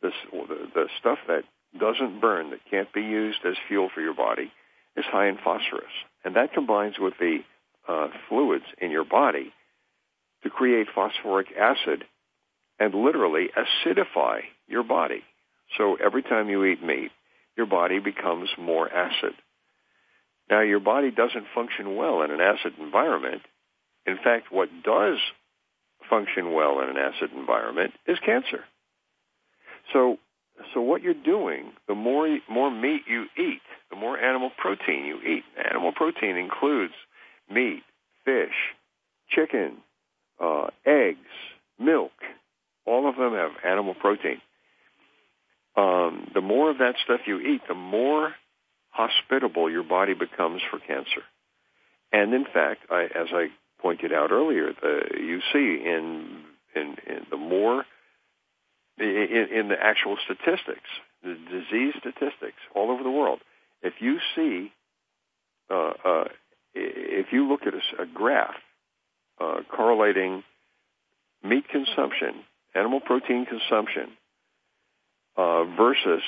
[0.01, 1.43] This, the, the stuff that
[1.79, 4.51] doesn't burn, that can't be used as fuel for your body,
[4.95, 5.93] is high in phosphorus,
[6.23, 7.39] and that combines with the
[7.87, 9.51] uh, fluids in your body
[10.43, 12.03] to create phosphoric acid
[12.79, 15.23] and literally acidify your body.
[15.77, 17.11] So every time you eat meat,
[17.57, 19.33] your body becomes more acid.
[20.49, 23.41] Now, your body doesn't function well in an acid environment.
[24.05, 25.17] In fact, what does
[26.09, 28.63] function well in an acid environment is cancer.
[29.91, 30.17] So,
[30.73, 35.19] so what you're doing, the more more meat you eat, the more animal protein you
[35.21, 35.43] eat.
[35.69, 36.93] Animal protein includes
[37.51, 37.83] meat,
[38.25, 38.53] fish,
[39.29, 39.77] chicken,
[40.39, 41.19] uh, eggs,
[41.79, 42.11] milk.
[42.85, 44.41] All of them have animal protein.
[45.75, 48.33] Um, the more of that stuff you eat, the more
[48.89, 51.23] hospitable your body becomes for cancer.
[52.11, 53.47] And in fact, I, as I
[53.83, 56.41] pointed out earlier, the, you see in,
[56.75, 57.85] in, in the more
[58.97, 60.89] in, in the actual statistics,
[61.23, 63.39] the disease statistics all over the world,
[63.81, 64.71] if you see,
[65.69, 66.23] uh, uh,
[66.73, 68.55] if you look at a, a graph
[69.39, 70.43] uh, correlating
[71.43, 74.11] meat consumption, animal protein consumption,
[75.35, 76.21] uh, versus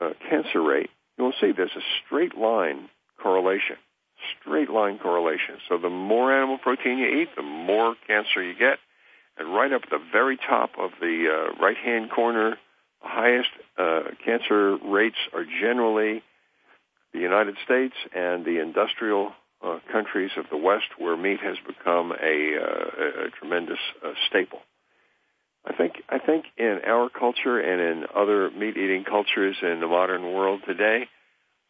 [0.00, 2.88] uh, cancer rate, you'll see there's a straight line
[3.20, 3.76] correlation.
[4.40, 5.56] Straight line correlation.
[5.68, 8.78] So the more animal protein you eat, the more cancer you get.
[9.38, 12.56] And right up at the very top of the uh, right-hand corner,
[13.02, 16.22] the highest uh, cancer rates are generally
[17.12, 22.12] the United States and the industrial uh, countries of the West, where meat has become
[22.12, 24.60] a, uh, a tremendous uh, staple.
[25.66, 30.22] I think I think in our culture and in other meat-eating cultures in the modern
[30.32, 31.08] world today,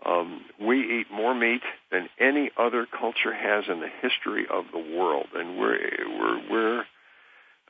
[0.05, 4.79] um, we eat more meat than any other culture has in the history of the
[4.79, 6.85] world, and we're we're we're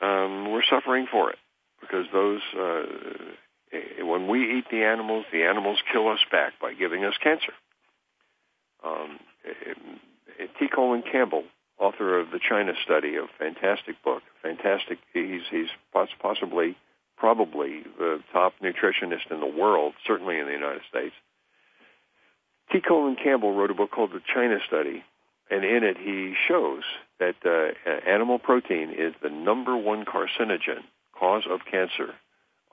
[0.02, 1.38] um, we're suffering for it
[1.80, 2.82] because those uh,
[4.00, 7.52] when we eat the animals, the animals kill us back by giving us cancer.
[8.84, 9.18] Um,
[10.58, 10.68] T.
[10.68, 11.44] Colin Campbell
[11.78, 14.22] author of the China Study, a fantastic book.
[14.42, 14.98] Fantastic.
[15.12, 15.68] He's he's
[16.22, 16.76] possibly,
[17.16, 21.14] probably the top nutritionist in the world, certainly in the United States.
[22.72, 22.80] T.
[22.80, 25.04] Colin Campbell wrote a book called The China Study,
[25.50, 26.82] and in it he shows
[27.20, 30.82] that uh, animal protein is the number one carcinogen
[31.18, 32.14] cause of cancer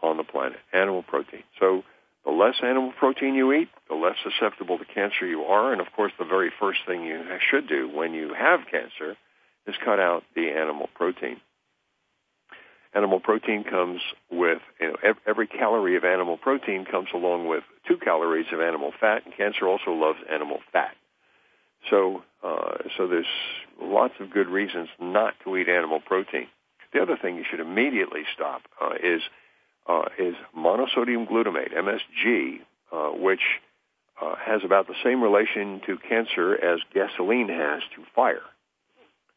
[0.02, 0.60] on the planet.
[0.74, 1.44] Animal protein.
[1.60, 1.84] So
[2.26, 5.72] the less animal protein you eat, the less susceptible to cancer you are.
[5.72, 9.16] And of course, the very first thing you should do when you have cancer
[9.68, 11.40] is cut out the animal protein.
[12.96, 17.98] Animal protein comes with, you know, every calorie of animal protein comes along with two
[17.98, 20.96] calories of animal fat, and cancer also loves animal fat.
[21.90, 23.26] So, uh, so there's
[23.82, 26.48] lots of good reasons not to eat animal protein.
[26.94, 29.22] The other thing you should immediately stop uh, is
[29.88, 32.60] uh, is monosodium glutamate, MSG,
[32.92, 33.42] uh, which
[34.22, 38.44] uh, has about the same relation to cancer as gasoline has to fire.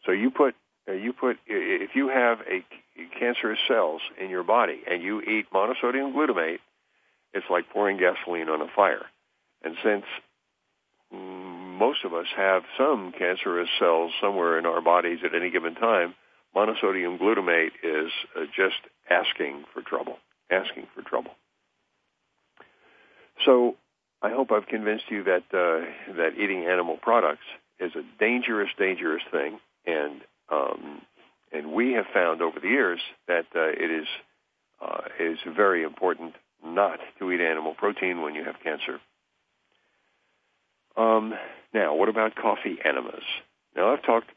[0.04, 0.54] So you put
[0.92, 2.64] you put if you have a
[3.18, 6.58] cancerous cells in your body and you eat monosodium glutamate,
[7.32, 9.06] it's like pouring gasoline on a fire.
[9.62, 10.04] And since
[11.12, 16.14] most of us have some cancerous cells somewhere in our bodies at any given time,
[16.54, 18.76] monosodium glutamate is uh, just
[19.10, 20.18] asking for trouble
[20.50, 21.32] asking for trouble.
[23.44, 23.76] So
[24.22, 27.44] I hope I've convinced you that uh, that eating animal products
[27.78, 30.20] is a dangerous, dangerous thing, and
[30.50, 31.02] um,
[31.52, 34.06] and we have found over the years that uh, it is
[34.80, 36.34] uh, is very important
[36.64, 39.00] not to eat animal protein when you have cancer.
[40.96, 41.34] Um,
[41.72, 43.22] now, what about coffee enemas?
[43.74, 44.30] Now, I've talked,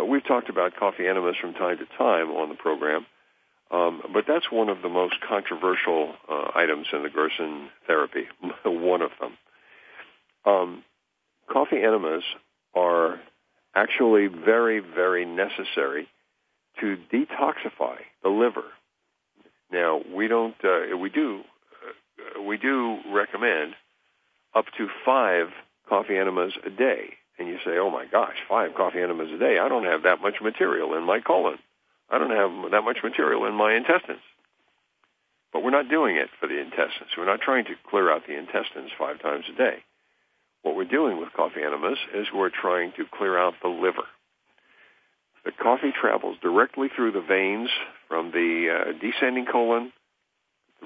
[0.00, 3.06] uh, we've talked about coffee enemas from time to time on the program,
[3.70, 8.24] um, but that's one of the most controversial uh, items in the Gerson therapy,
[8.64, 9.32] one of them.
[10.44, 10.84] Um,
[11.52, 12.22] coffee enemas
[12.74, 13.20] are
[13.76, 16.08] actually very, very necessary
[16.80, 18.64] to detoxify the liver.
[19.70, 21.42] Now, we don't, uh, we do,
[22.36, 23.74] uh, we do recommend
[24.54, 25.48] up to five
[25.88, 27.14] coffee enemas a day.
[27.38, 29.58] And you say, oh my gosh, five coffee enemas a day.
[29.58, 31.58] I don't have that much material in my colon.
[32.08, 34.24] I don't have that much material in my intestines.
[35.52, 37.10] But we're not doing it for the intestines.
[37.16, 39.84] We're not trying to clear out the intestines five times a day.
[40.62, 44.06] What we're doing with coffee enemas is we're trying to clear out the liver.
[45.44, 47.68] The coffee travels directly through the veins
[48.08, 49.92] from the uh, descending colon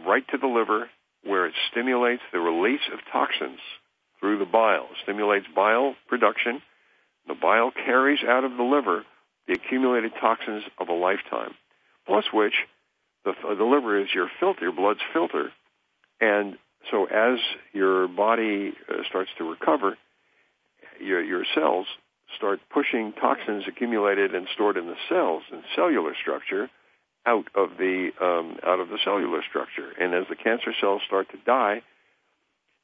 [0.07, 0.89] right to the liver
[1.25, 3.61] where it stimulates the release of toxins
[4.19, 6.61] through the bile, stimulates bile production.
[7.27, 9.05] The bile carries out of the liver
[9.51, 11.55] the accumulated toxins of a lifetime,
[12.07, 12.55] plus which
[13.25, 15.51] the, the liver is your filter, your blood's filter.
[16.21, 16.57] And
[16.91, 17.39] so as
[17.73, 19.97] your body uh, starts to recover,
[21.01, 21.87] your, your cells
[22.37, 26.71] start pushing toxins accumulated and stored in the cells and cellular structure
[27.27, 29.91] out of the um, out of the cellular structure.
[30.01, 31.83] And as the cancer cells start to die,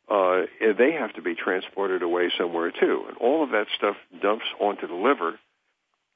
[0.09, 3.05] uh, they have to be transported away somewhere too.
[3.09, 5.38] And all of that stuff dumps onto the liver,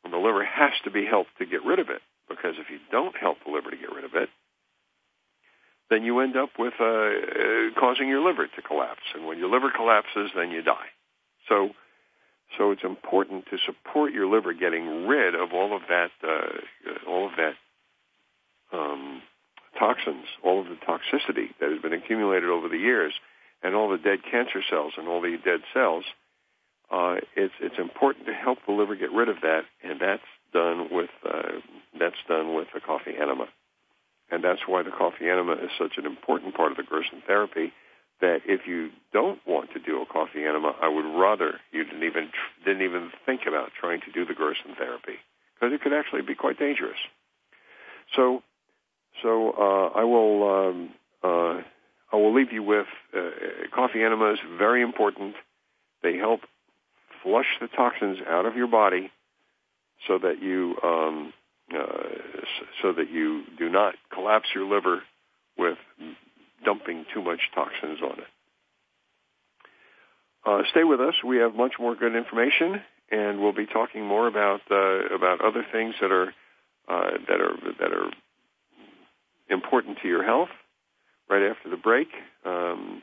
[0.05, 2.03] and the liver has to be helped to get rid of it.
[2.29, 4.29] Because if you don't help the liver to get rid of it,
[5.91, 9.03] then you end up with uh, uh, causing your liver to collapse.
[9.15, 10.89] And when your liver collapses, then you die.
[11.49, 11.71] So,
[12.57, 17.27] so it's important to support your liver getting rid of all of that, uh, all
[17.27, 17.55] of that
[18.73, 19.23] um,
[19.79, 23.13] toxins, all of the toxicity that has been accumulated over the years,
[23.63, 26.05] and all the dead cancer cells and all the dead cells.
[26.91, 30.23] Uh, it's it's important to help the liver get rid of that, and that's
[30.53, 31.61] done with uh,
[31.99, 33.47] that's done with the coffee enema,
[34.31, 37.73] and that's why the coffee enema is such an important part of the Gerson therapy.
[38.21, 42.05] That if you don't want to do a coffee enema, I would rather you didn't
[42.05, 42.31] even
[42.65, 45.17] didn't even think about trying to do the Gerson therapy
[45.55, 46.99] because it could actually be quite dangerous.
[48.15, 48.43] So,
[49.23, 50.91] so uh, I will um,
[51.25, 51.63] uh,
[52.13, 53.31] I will leave you with uh,
[53.75, 54.39] coffee enemas.
[54.59, 55.35] Very important.
[56.03, 56.41] They help
[57.23, 59.11] flush the toxins out of your body
[60.07, 61.33] so that you um,
[61.73, 62.41] uh,
[62.83, 65.03] so that you do not collapse your liver
[65.57, 65.79] with
[66.65, 68.27] dumping too much toxins on it.
[70.45, 71.15] Uh, stay with us.
[71.25, 75.65] We have much more good information, and we'll be talking more about uh, about other
[75.71, 76.33] things that are
[76.89, 78.11] uh, that are that are
[79.49, 80.49] important to your health.
[81.29, 82.09] Right after the break,
[82.45, 83.03] um,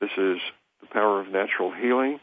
[0.00, 0.38] this is
[0.80, 2.20] the power of natural healing.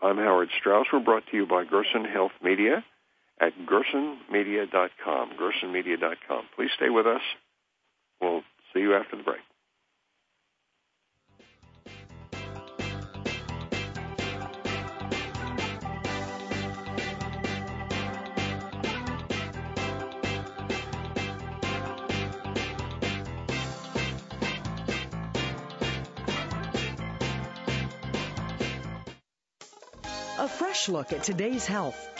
[0.00, 0.86] I'm Howard Straus.
[0.90, 2.82] We're brought to you by Gerson Health Media
[3.40, 6.44] at gersonmedia.com, gersonmedia.com.
[6.54, 7.22] Please stay with us.
[8.20, 8.42] We'll
[8.74, 9.40] see you after the break.
[30.38, 32.19] A fresh look at today's health.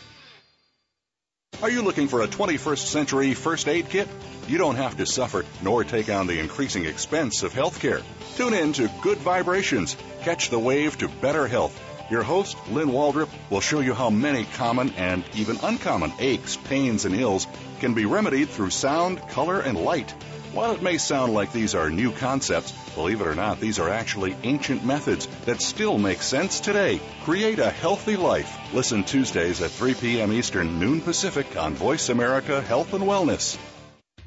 [1.61, 4.07] Are you looking for a 21st century first aid kit?
[4.47, 8.01] You don't have to suffer nor take on the increasing expense of healthcare.
[8.35, 9.95] Tune in to Good Vibrations.
[10.21, 11.79] Catch the wave to better health.
[12.09, 17.05] Your host, Lynn Waldrop, will show you how many common and even uncommon aches, pains,
[17.05, 17.45] and ills
[17.79, 20.11] can be remedied through sound, color, and light.
[20.53, 23.87] While it may sound like these are new concepts, believe it or not, these are
[23.87, 26.99] actually ancient methods that still make sense today.
[27.23, 28.73] Create a healthy life.
[28.73, 30.33] Listen Tuesdays at 3 p.m.
[30.33, 33.57] Eastern, noon Pacific on Voice America Health and Wellness.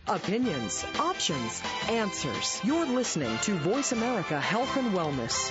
[0.09, 2.59] Opinions, options, answers.
[2.65, 5.51] You're listening to Voice America Health and Wellness.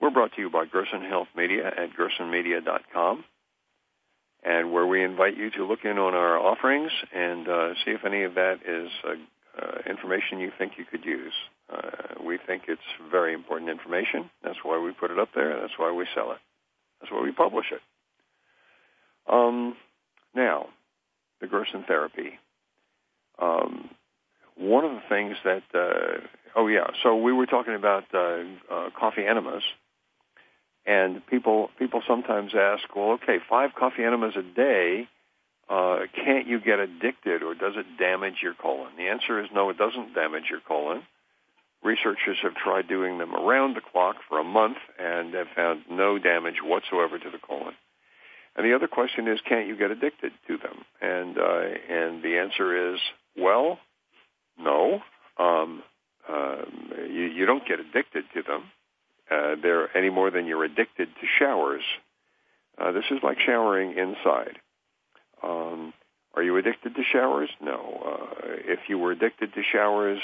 [0.00, 3.24] We're brought to you by Gerson Health Media at gersonmedia.com,
[4.44, 8.04] and where we invite you to look in on our offerings and uh, see if
[8.04, 9.14] any of that is uh,
[9.60, 11.32] uh, information you think you could use.
[11.72, 12.80] Uh, we think it's
[13.10, 14.30] very important information.
[14.44, 15.60] That's why we put it up there.
[15.60, 16.38] That's why we sell it.
[17.00, 17.80] That's why we publish it.
[19.28, 19.76] Um,
[20.34, 20.66] now,
[21.40, 22.38] the Gerson therapy.
[23.40, 23.90] Um,
[24.56, 26.20] one of the things that, uh,
[26.56, 29.62] oh yeah, so we were talking about uh, uh, coffee enemas,
[30.88, 35.06] and people people sometimes ask, well, okay, five coffee enemas a day,
[35.68, 38.92] uh, can't you get addicted, or does it damage your colon?
[38.96, 41.02] The answer is no, it doesn't damage your colon.
[41.84, 46.18] Researchers have tried doing them around the clock for a month and have found no
[46.18, 47.74] damage whatsoever to the colon.
[48.56, 50.84] And the other question is, can't you get addicted to them?
[51.02, 51.60] And uh,
[51.90, 53.00] and the answer is,
[53.36, 53.78] well,
[54.58, 55.02] no.
[55.38, 55.82] Um,
[56.28, 56.62] uh,
[57.08, 58.64] you, you don't get addicted to them.
[59.30, 61.82] Uh, they're any more than you're addicted to showers.
[62.78, 64.58] Uh, this is like showering inside.
[65.42, 65.92] Um,
[66.34, 67.50] are you addicted to showers?
[67.60, 68.02] No.
[68.06, 70.20] Uh, if you were addicted to showers,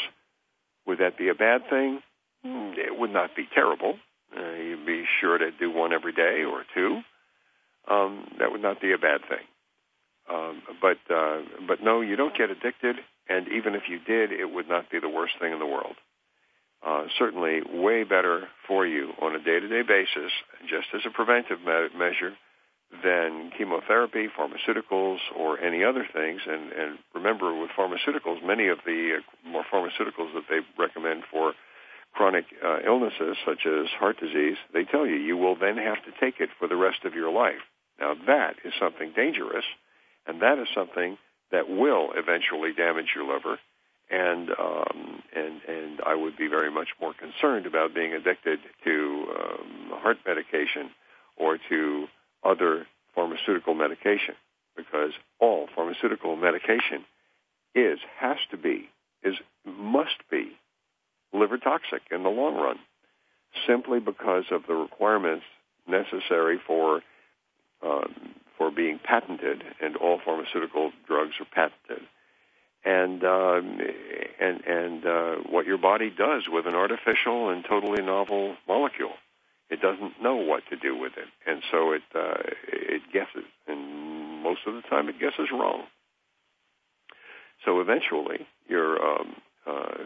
[0.87, 2.01] would that be a bad thing?
[2.45, 3.95] It would not be terrible.
[4.37, 7.01] Uh, you'd be sure to do one every day or two
[7.91, 9.45] um, that would not be a bad thing.
[10.31, 12.97] Um, but uh, but no, you don't get addicted,
[13.29, 15.97] and even if you did, it would not be the worst thing in the world.
[16.85, 20.31] Uh, certainly, way better for you on a day-to-day basis,
[20.69, 22.37] just as a preventive me- measure,
[23.03, 26.43] than chemotherapy, pharmaceuticals, or any other things.
[26.47, 31.55] And, and remember, with pharmaceuticals, many of the uh, more pharmaceuticals that they recommend for
[32.13, 36.13] chronic uh, illnesses such as heart disease, they tell you you will then have to
[36.21, 37.65] take it for the rest of your life.
[37.99, 39.65] Now that is something dangerous,
[40.27, 41.19] and that is something
[41.51, 43.59] that will eventually damage your liver.
[44.15, 49.25] And um, and and I would be very much more concerned about being addicted to
[49.41, 50.91] um, heart medication
[51.37, 52.07] or to
[52.45, 54.35] other pharmaceutical medication
[54.77, 57.05] because all pharmaceutical medication
[57.75, 58.89] is has to be
[59.25, 59.35] is
[59.65, 60.53] must be
[61.33, 62.79] liver toxic in the long run
[63.67, 65.45] simply because of the requirements
[65.89, 67.03] necessary for
[67.83, 68.15] um,
[68.57, 72.07] for being patented, and all pharmaceutical drugs are patented.
[72.85, 73.81] And um,
[74.41, 79.15] and and uh, what your body does with an artificial and totally novel molecule,
[79.71, 84.43] it doesn't know what to do with it, and so it uh, it guesses, and
[84.43, 85.85] most of the time it guesses wrong.
[87.65, 90.05] So eventually, your um, uh,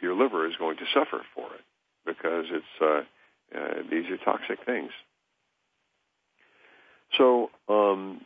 [0.00, 1.64] your liver is going to suffer for it
[2.04, 4.90] because it's uh, uh, these are toxic things.
[7.18, 8.20] So um,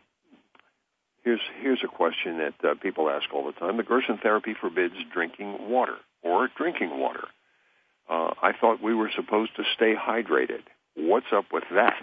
[1.25, 4.95] here's here's a question that uh, people ask all the time: The Gerson therapy forbids
[5.13, 7.25] drinking water or drinking water.
[8.09, 10.63] Uh, I thought we were supposed to stay hydrated.
[10.97, 12.03] What's up with that?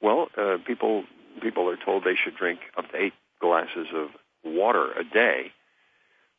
[0.00, 1.04] Well, uh, people
[1.40, 4.08] people are told they should drink up to eight glasses of
[4.44, 5.52] water a day.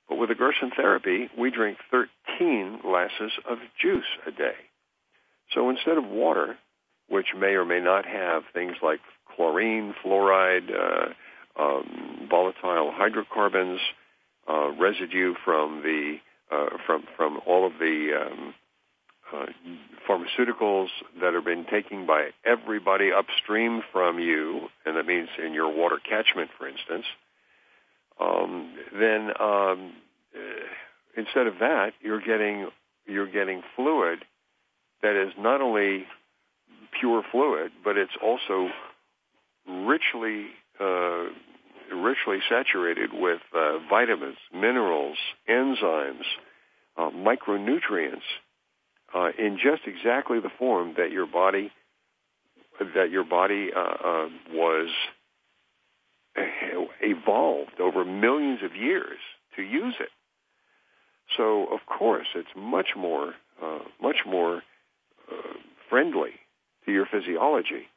[0.10, 4.56] But with the Gerson therapy, we drink 13 glasses of juice a day.
[5.54, 6.58] So instead of water,
[7.08, 9.00] which may or may not have things like
[9.36, 11.14] chlorine, fluoride, uh,
[11.60, 13.80] um, volatile hydrocarbons,
[14.48, 16.18] uh, residue from the
[16.52, 18.54] uh, from from all of the um,
[19.34, 19.46] uh,
[20.08, 20.88] pharmaceuticals
[21.22, 25.98] that have been taken by everybody upstream from you, and that means in your water
[25.98, 27.06] catchment, for instance.
[28.20, 29.94] Um, then um,
[30.36, 32.68] uh, instead of that, you're getting
[33.06, 34.20] you're getting fluid
[35.02, 36.06] that is not only
[37.00, 38.70] pure fluid, but it's also
[39.68, 40.48] richly
[40.80, 41.26] uh,
[41.96, 45.18] richly saturated with uh, vitamins, minerals,
[45.50, 46.24] enzymes,
[46.98, 48.22] uh, micronutrients
[49.14, 51.72] uh, in just exactly the form that your body
[52.96, 54.90] that your body uh, uh, was
[57.02, 59.20] evolved over millions of years
[59.56, 60.10] to use it.
[61.38, 63.34] So of course it's much more
[64.02, 64.62] much more
[65.90, 66.32] friendly
[66.86, 67.88] to your physiology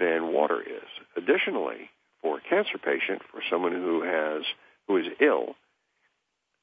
[0.00, 0.88] than water is.
[1.16, 1.90] Additionally,
[2.24, 4.42] for a cancer patient, for someone who has
[4.88, 5.54] who is ill,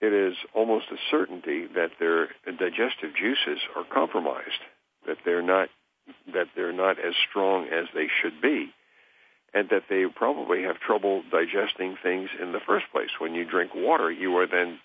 [0.02, 4.66] it is almost a certainty that their digestive juices are compromised,
[5.06, 5.70] that they're not
[6.34, 8.74] that they're not as strong as they should be,
[9.54, 13.12] and that they probably have trouble digesting things in the first place.
[13.20, 14.80] When you drink water, you are then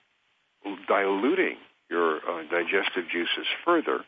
[0.86, 1.56] diluting
[1.88, 4.04] your uh, digestive juices further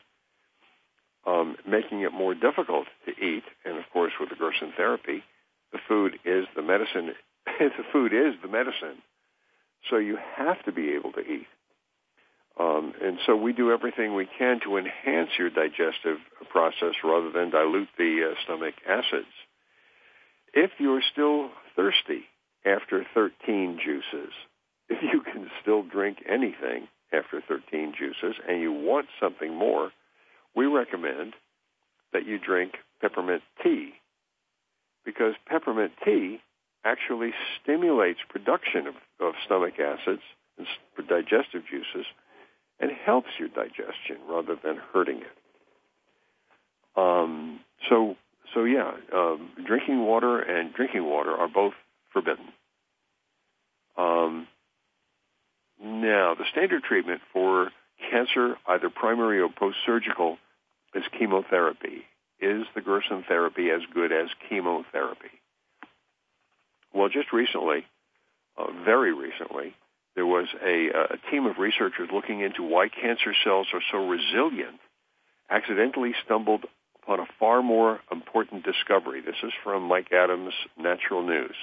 [1.25, 3.43] um, making it more difficult to eat.
[3.65, 5.23] And of course, with the Gerson therapy,
[5.71, 7.13] the food is the medicine.
[7.59, 9.01] the food is the medicine.
[9.89, 11.47] So you have to be able to eat.
[12.59, 16.17] Um, and so we do everything we can to enhance your digestive
[16.49, 19.31] process rather than dilute the uh, stomach acids.
[20.53, 22.25] If you're still thirsty
[22.65, 24.33] after 13 juices,
[24.89, 29.91] if you can still drink anything after 13 juices and you want something more,
[30.55, 31.33] we recommend
[32.11, 33.93] that you drink peppermint tea
[35.09, 36.39] because peppermint tea
[36.85, 37.31] actually
[37.61, 40.21] stimulates production of, of stomach acids
[40.57, 40.67] and
[41.07, 42.05] digestive juices
[42.79, 45.37] and helps your digestion rather than hurting it.
[46.95, 48.15] Um, so,
[48.53, 51.73] so yeah, um, drinking water and drinking water are both
[52.13, 52.45] forbidden.
[53.97, 54.47] Um,
[55.81, 57.71] now, the standard treatment for
[58.11, 60.37] cancer, either primary or post-surgical,
[60.93, 62.03] is chemotherapy.
[62.41, 65.31] Is the Gerson therapy as good as chemotherapy?
[66.93, 67.85] Well, just recently,
[68.57, 69.75] uh, very recently,
[70.15, 74.79] there was a, a team of researchers looking into why cancer cells are so resilient,
[75.49, 76.65] accidentally stumbled
[77.01, 79.21] upon a far more important discovery.
[79.21, 81.55] This is from Mike Adams' Natural News.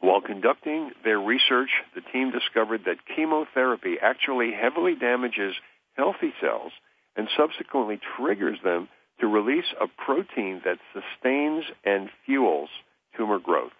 [0.00, 5.54] While conducting their research, the team discovered that chemotherapy actually heavily damages
[5.96, 6.72] healthy cells
[7.18, 8.88] and subsequently triggers them
[9.20, 12.70] to release a protein that sustains and fuels
[13.16, 13.72] tumor growth.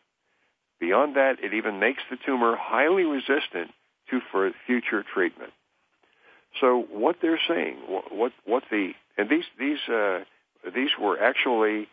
[0.81, 3.71] Beyond that, it even makes the tumor highly resistant
[4.11, 4.21] to
[4.67, 5.53] future treatment.
[6.61, 10.21] So what they're saying, what what, the and these these uh,
[10.75, 11.89] these were actually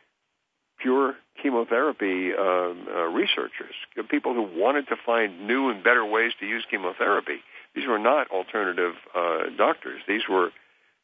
[0.80, 3.76] pure chemotherapy um, uh, researchers,
[4.10, 7.40] people who wanted to find new and better ways to use chemotherapy.
[7.76, 10.02] These were not alternative uh, doctors.
[10.08, 10.52] These were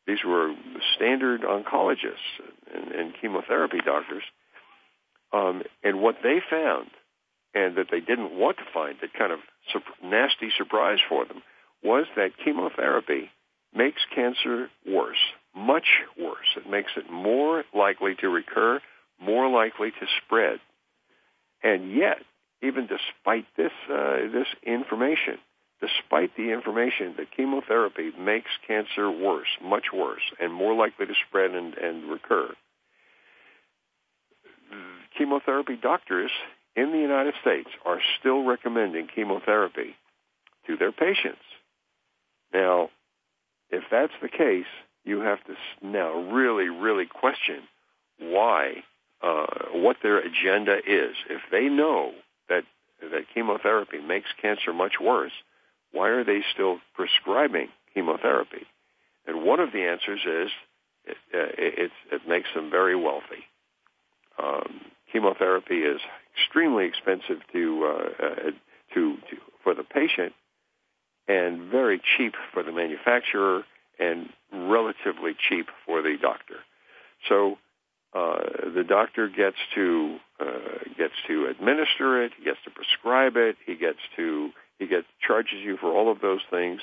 [0.07, 0.53] these were
[0.95, 2.39] standard oncologists
[2.73, 4.23] and, and chemotherapy doctors.
[5.33, 6.89] Um, and what they found,
[7.53, 9.39] and that they didn't want to find, that kind of
[9.71, 11.41] su- nasty surprise for them,
[11.83, 13.29] was that chemotherapy
[13.73, 15.17] makes cancer worse,
[15.55, 15.87] much
[16.19, 16.57] worse.
[16.57, 18.81] It makes it more likely to recur
[19.21, 20.59] more likely to spread.
[21.63, 22.17] And yet,
[22.61, 25.37] even despite this uh, this information,
[25.81, 31.51] despite the information that chemotherapy makes cancer worse, much worse, and more likely to spread
[31.51, 32.53] and, and recur,
[35.17, 36.31] chemotherapy doctors
[36.75, 39.95] in the United States are still recommending chemotherapy
[40.67, 41.41] to their patients.
[42.53, 42.89] Now,
[43.69, 44.65] if that's the case,
[45.03, 47.63] you have to now really, really question
[48.19, 48.83] why
[49.21, 51.15] uh, what their agenda is.
[51.29, 52.11] If they know
[52.49, 52.63] that
[53.01, 55.31] that chemotherapy makes cancer much worse,
[55.91, 58.65] why are they still prescribing chemotherapy?
[59.27, 60.51] And one of the answers is
[61.05, 63.43] it, it, it makes them very wealthy.
[64.41, 64.81] Um,
[65.11, 65.99] chemotherapy is
[66.35, 68.35] extremely expensive to, uh, uh,
[68.93, 70.33] to, to for the patient,
[71.27, 73.63] and very cheap for the manufacturer,
[73.99, 76.55] and relatively cheap for the doctor.
[77.29, 77.57] So
[78.13, 80.45] uh, the doctor gets to uh,
[80.97, 84.49] gets to administer it, he gets to prescribe it, he gets to
[84.81, 86.81] he gets charges you for all of those things,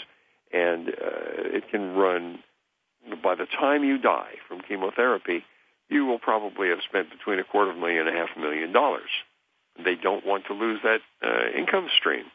[0.52, 2.38] and uh, it can run.
[3.22, 5.42] By the time you die from chemotherapy,
[5.88, 8.72] you will probably have spent between a quarter of a million and a half million
[8.72, 9.10] dollars.
[9.84, 12.26] They don't want to lose that uh, income stream,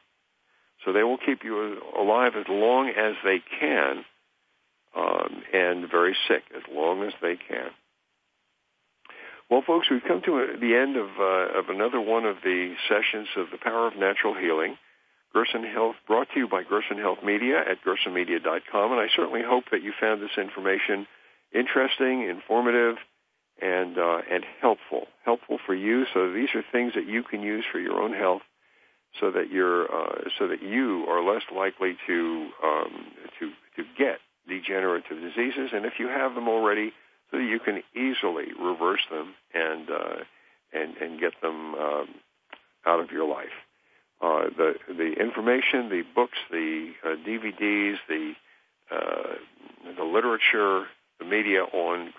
[0.83, 4.03] so they will keep you alive as long as they can,
[4.97, 7.69] um, and very sick as long as they can.
[9.49, 13.29] Well, folks, we've come to the end of, uh, of another one of the sessions
[13.37, 14.77] of the Power of Natural Healing.
[15.33, 18.91] Gerson Health, brought to you by Gerson Health Media at gersonmedia.com.
[18.91, 21.07] And I certainly hope that you found this information
[21.53, 22.97] interesting, informative,
[23.61, 25.07] and uh, and helpful.
[25.25, 26.05] Helpful for you.
[26.13, 28.41] So these are things that you can use for your own health,
[29.19, 33.05] so that you're uh, so that you are less likely to um,
[33.39, 35.71] to to get degenerative diseases.
[35.73, 36.91] And if you have them already,
[37.31, 40.23] so that you can easily reverse them and uh,
[40.73, 42.07] and and get them um,
[42.85, 43.53] out of your life.
[44.23, 48.31] Uh, the the information, the books, the uh, DVDs, the
[48.89, 49.35] uh,
[49.97, 50.85] the literature,
[51.19, 52.13] the media on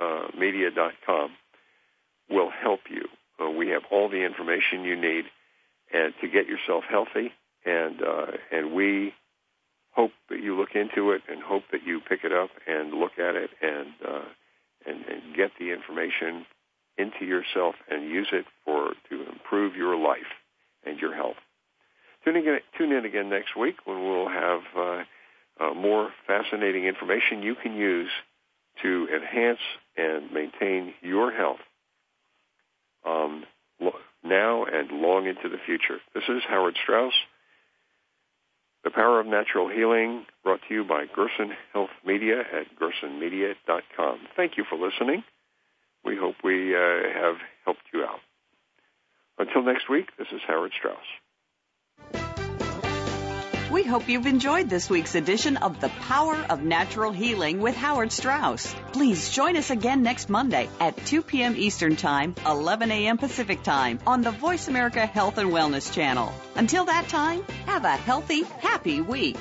[0.00, 1.30] GersonMedia.com
[2.30, 3.08] will help you.
[3.44, 5.24] Uh, we have all the information you need
[5.92, 7.32] and to get yourself healthy,
[7.64, 9.12] and uh, and we
[9.96, 13.18] hope that you look into it and hope that you pick it up and look
[13.18, 14.26] at it and uh,
[14.86, 16.46] and, and get the information
[16.96, 20.30] into yourself and use it for to improve your life
[20.86, 21.36] and your health.
[22.24, 25.02] Tune in, tune in again next week when we'll have uh,
[25.60, 28.10] uh, more fascinating information you can use
[28.82, 29.60] to enhance
[29.96, 31.60] and maintain your health
[33.06, 33.44] um,
[34.24, 35.98] now and long into the future.
[36.14, 37.12] This is Howard Straus.
[38.84, 44.18] The Power of Natural Healing, brought to you by Gerson Health Media at gersonmedia.com.
[44.36, 45.24] Thank you for listening.
[46.04, 46.78] We hope we uh,
[47.14, 48.20] have helped you out.
[49.38, 50.98] Until next week, this is Howard Straus.
[53.70, 58.12] We hope you've enjoyed this week's edition of The Power of Natural Healing with Howard
[58.12, 58.74] Straus.
[58.92, 61.56] Please join us again next Monday at 2 p.m.
[61.56, 63.18] Eastern Time, 11 a.m.
[63.18, 66.32] Pacific Time on the Voice America Health and Wellness channel.
[66.54, 69.36] Until that time, have a healthy, happy week.